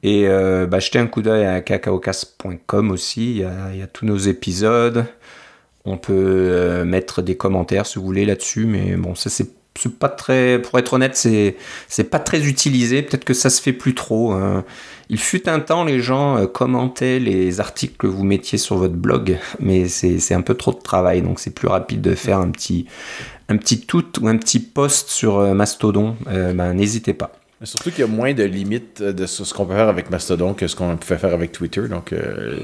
[0.07, 4.17] Et euh, bah, jetez un coup d'œil à cacaocast.com aussi, il y, a, tous nos
[4.17, 5.05] épisodes.
[5.85, 9.51] On peut euh, mettre des commentaires si vous voulez là-dessus, mais bon, ça c'est
[9.99, 11.57] pas très, pour être honnête, c'est
[11.89, 13.03] c'est pas très utilisé.
[13.03, 14.31] Peut-être que ça se fait plus trop.
[14.31, 14.65] Hein.
[15.09, 18.95] Il fut un temps, les gens euh, commentaient les articles que vous mettiez sur votre
[18.95, 22.53] blog, mais c'est un peu trop de travail, donc c'est plus rapide de faire un
[22.53, 22.87] petit
[23.49, 26.15] un petit tout ou un petit post sur Mastodon.
[26.27, 27.33] ben, n'hésitez pas.
[27.61, 30.11] Mais surtout qu'il y a moins de limites euh, de ce qu'on peut faire avec
[30.11, 31.89] Mastodon que ce qu'on pouvait faire avec Twitter.
[31.89, 32.57] Donc, euh,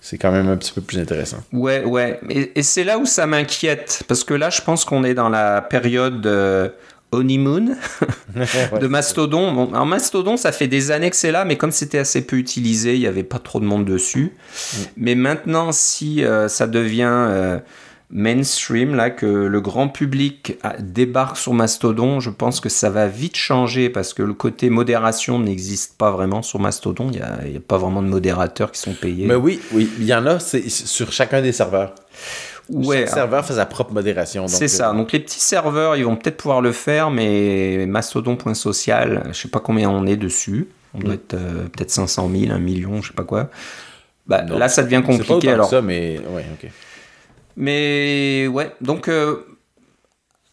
[0.00, 1.38] c'est quand même un petit peu plus intéressant.
[1.52, 2.20] Ouais, ouais.
[2.28, 4.02] Et, c'est là où ça m'inquiète.
[4.08, 6.68] Parce que là, je pense qu'on est dans la période euh,
[7.12, 7.76] honeymoon
[8.80, 9.52] de Mastodon.
[9.52, 12.36] Bon, alors, Mastodon, ça fait des années que c'est là, mais comme c'était assez peu
[12.36, 14.32] utilisé, il n'y avait pas trop de monde dessus.
[14.32, 14.78] Mm.
[14.96, 17.60] Mais maintenant, si ça devient
[18.12, 23.36] mainstream, là, que le grand public débarque sur Mastodon, je pense que ça va vite
[23.36, 27.08] changer parce que le côté modération n'existe pas vraiment sur Mastodon.
[27.12, 29.26] Il n'y a, a, pas vraiment de modérateurs qui sont payés.
[29.26, 31.94] Mais oui, oui, il y en a sur chacun des serveurs.
[32.68, 34.46] Ouais, Chaque serveur fait sa propre modération.
[34.46, 34.90] C'est ça.
[34.90, 39.48] Euh, donc les petits serveurs, ils vont peut-être pouvoir le faire, mais mastodon.social, je sais
[39.48, 40.68] pas combien on est dessus.
[40.94, 43.50] On doit être euh, peut-être 500 000, 1 million, je sais pas quoi.
[44.26, 45.48] Bah, là, ça devient compliqué.
[45.48, 45.68] Pas alors.
[45.68, 46.70] ça, mais ouais, ok.
[47.60, 49.44] Mais ouais, donc euh,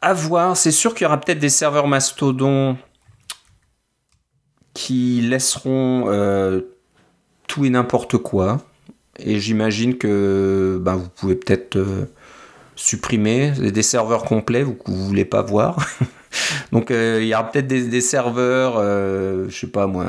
[0.01, 0.57] à voir.
[0.57, 2.77] C'est sûr qu'il y aura peut-être des serveurs Mastodon
[4.73, 6.61] qui laisseront euh,
[7.47, 8.57] tout et n'importe quoi.
[9.19, 12.11] Et j'imagine que ben, vous pouvez peut-être euh,
[12.75, 15.77] supprimer des serveurs complets que vous ne voulez pas voir.
[16.73, 18.79] Donc il y aura peut-être des, serveurs,
[19.49, 20.05] je sais pas moi,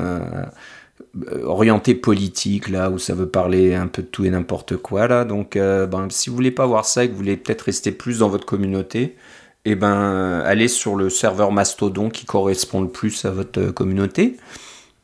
[1.45, 5.25] orienté politique là où ça veut parler un peu de tout et n'importe quoi là.
[5.25, 7.93] Donc euh, ben, si vous voulez pas voir ça et que vous voulez peut-être rester
[7.93, 9.17] plus dans votre communauté
[9.65, 14.37] et eh ben allez sur le serveur Mastodon qui correspond le plus à votre communauté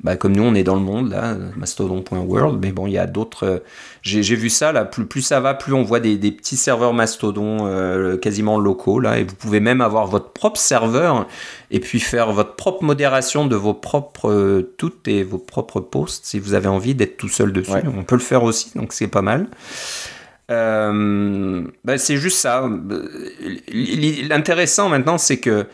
[0.01, 3.07] bah, comme nous on est dans le monde là, mastodon.world, mais bon il y a
[3.07, 3.47] d'autres.
[3.47, 3.59] Euh,
[4.03, 7.67] j'ai, vu ça là, plus, plus ça va, plus on voit des, petits serveurs mastodon
[7.67, 11.27] euh, quasiment locaux là, et vous pouvez même avoir votre propre serveur
[11.71, 16.27] et puis faire votre propre modération de vos propres euh, toutes et vos propres posts
[16.27, 17.73] si vous avez envie d'être tout seul dessus.
[17.97, 19.47] On peut le faire aussi, donc c'est pas mal.
[20.49, 22.69] Bah, c'est juste ça.
[23.73, 25.67] L'intéressant maintenant, c'est que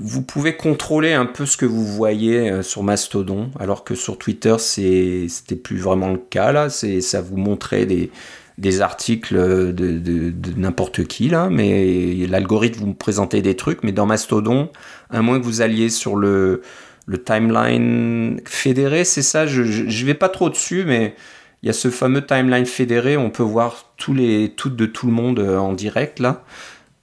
[0.00, 4.16] vous pouvez contrôler un peu ce que vous voyez euh, sur Mastodon, alors que sur
[4.16, 6.52] Twitter, c'était plus vraiment le cas.
[6.52, 8.10] Là, ça vous montrait des,
[8.58, 13.82] des articles de, de, n'importe qui, là, mais l'algorithme vous présentez des trucs.
[13.82, 14.70] Mais dans Mastodon,
[15.10, 16.62] à moins que vous alliez sur le,
[17.06, 21.16] le timeline fédéré, c'est ça, je ne vais pas trop dessus, mais
[21.62, 25.08] il y a ce fameux timeline fédéré, on peut voir tous les, toutes de tout
[25.08, 26.44] le monde euh, en direct, là.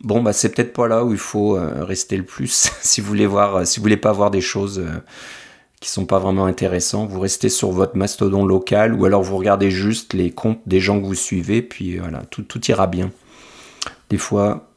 [0.05, 3.07] Bon, bah, c'est peut-être pas là où il faut euh, rester le plus si vous
[3.07, 4.99] voulez voir, euh, si vous voulez pas voir des choses euh,
[5.81, 7.09] qui sont pas vraiment intéressantes.
[7.09, 11.01] Vous restez sur votre mastodon local ou alors vous regardez juste les comptes des gens
[11.01, 13.11] que vous suivez, puis voilà, tout, tout ira bien.
[14.11, 14.69] Des fois,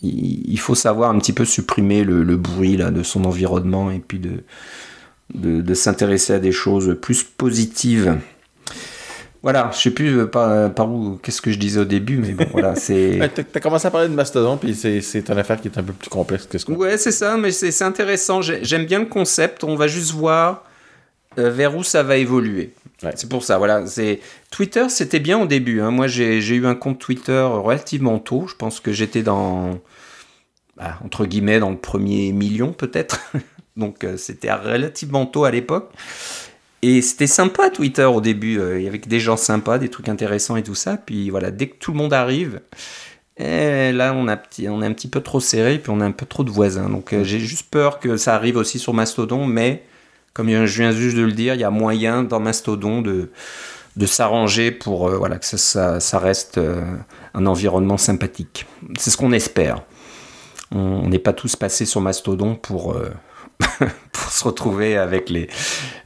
[0.00, 4.20] il faut savoir un petit peu supprimer le, bruit là, de son environnement et puis
[4.20, 4.44] de,
[5.34, 8.16] de s'intéresser à des choses plus positives.
[9.42, 12.32] Voilà, je sais plus euh, par, par où, qu'est-ce que je disais au début, mais
[12.32, 13.18] bon, voilà, c'est.
[13.34, 16.08] T'as commencé à parler de Mastodon, puis c'est une affaire qui est un peu plus
[16.08, 16.74] complexe que ce qu'on.
[16.74, 18.40] Ouais, c'est ça, mais c'est intéressant.
[18.40, 19.64] J'aime bien le concept.
[19.64, 20.64] On va juste voir
[21.38, 22.72] euh, vers où ça va évoluer.
[23.16, 23.84] C'est pour ça, voilà.
[23.86, 24.20] C'est
[24.52, 25.80] Twitter, c'était bien au début.
[25.80, 25.90] Hein.
[25.90, 28.46] Moi, j'ai eu un compte Twitter relativement tôt.
[28.46, 29.80] Je pense que j'étais dans
[30.76, 33.20] bah, entre guillemets dans le premier million peut-être.
[33.76, 35.90] Donc, euh, c'était relativement tôt à l'époque.
[36.84, 40.56] Et c'était sympa Twitter au début, euh, il avait des gens sympas, des trucs intéressants
[40.56, 40.96] et tout ça.
[40.96, 42.60] Puis voilà, dès que tout le monde arrive,
[43.36, 46.26] eh, là on, a est un petit peu trop serré, puis on a un peu
[46.26, 46.88] trop de voisins.
[46.88, 49.84] Donc euh, j'ai juste peur que ça arrive aussi sur Mastodon, mais
[50.34, 53.30] comme je viens juste de le dire, il y a moyen dans Mastodon de,
[54.04, 56.58] s'arranger pour euh, voilà, que ça, reste
[57.34, 58.66] un environnement sympathique.
[58.98, 59.84] C'est ce qu'on espère.
[60.72, 62.96] On n'est pas tous passés sur Mastodon pour
[64.12, 65.48] pour se retrouver avec les,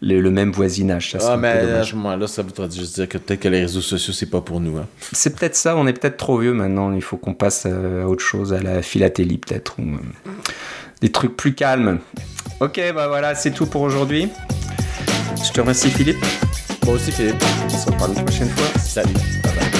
[0.00, 1.12] le même voisinage.
[1.12, 3.80] Ça ah, mais à ce moment-là, ça voudrait juste dire que peut-être que les réseaux
[3.80, 4.76] sociaux, c'est pas pour nous.
[4.78, 4.86] Hein.
[5.12, 6.92] C'est peut-être ça, on est peut-être trop vieux maintenant.
[6.92, 10.30] Il faut qu'on passe à autre chose, à la philatélie peut-être, ou euh,
[11.00, 11.98] des trucs plus calmes.
[12.60, 14.28] Ok, bah voilà, c'est tout pour aujourd'hui.
[15.44, 16.24] Je te remercie, Philippe.
[16.84, 17.42] Moi aussi, Philippe.
[17.64, 18.80] On se reparle une prochaine fois.
[18.80, 19.12] Salut.
[19.42, 19.75] Bye bye.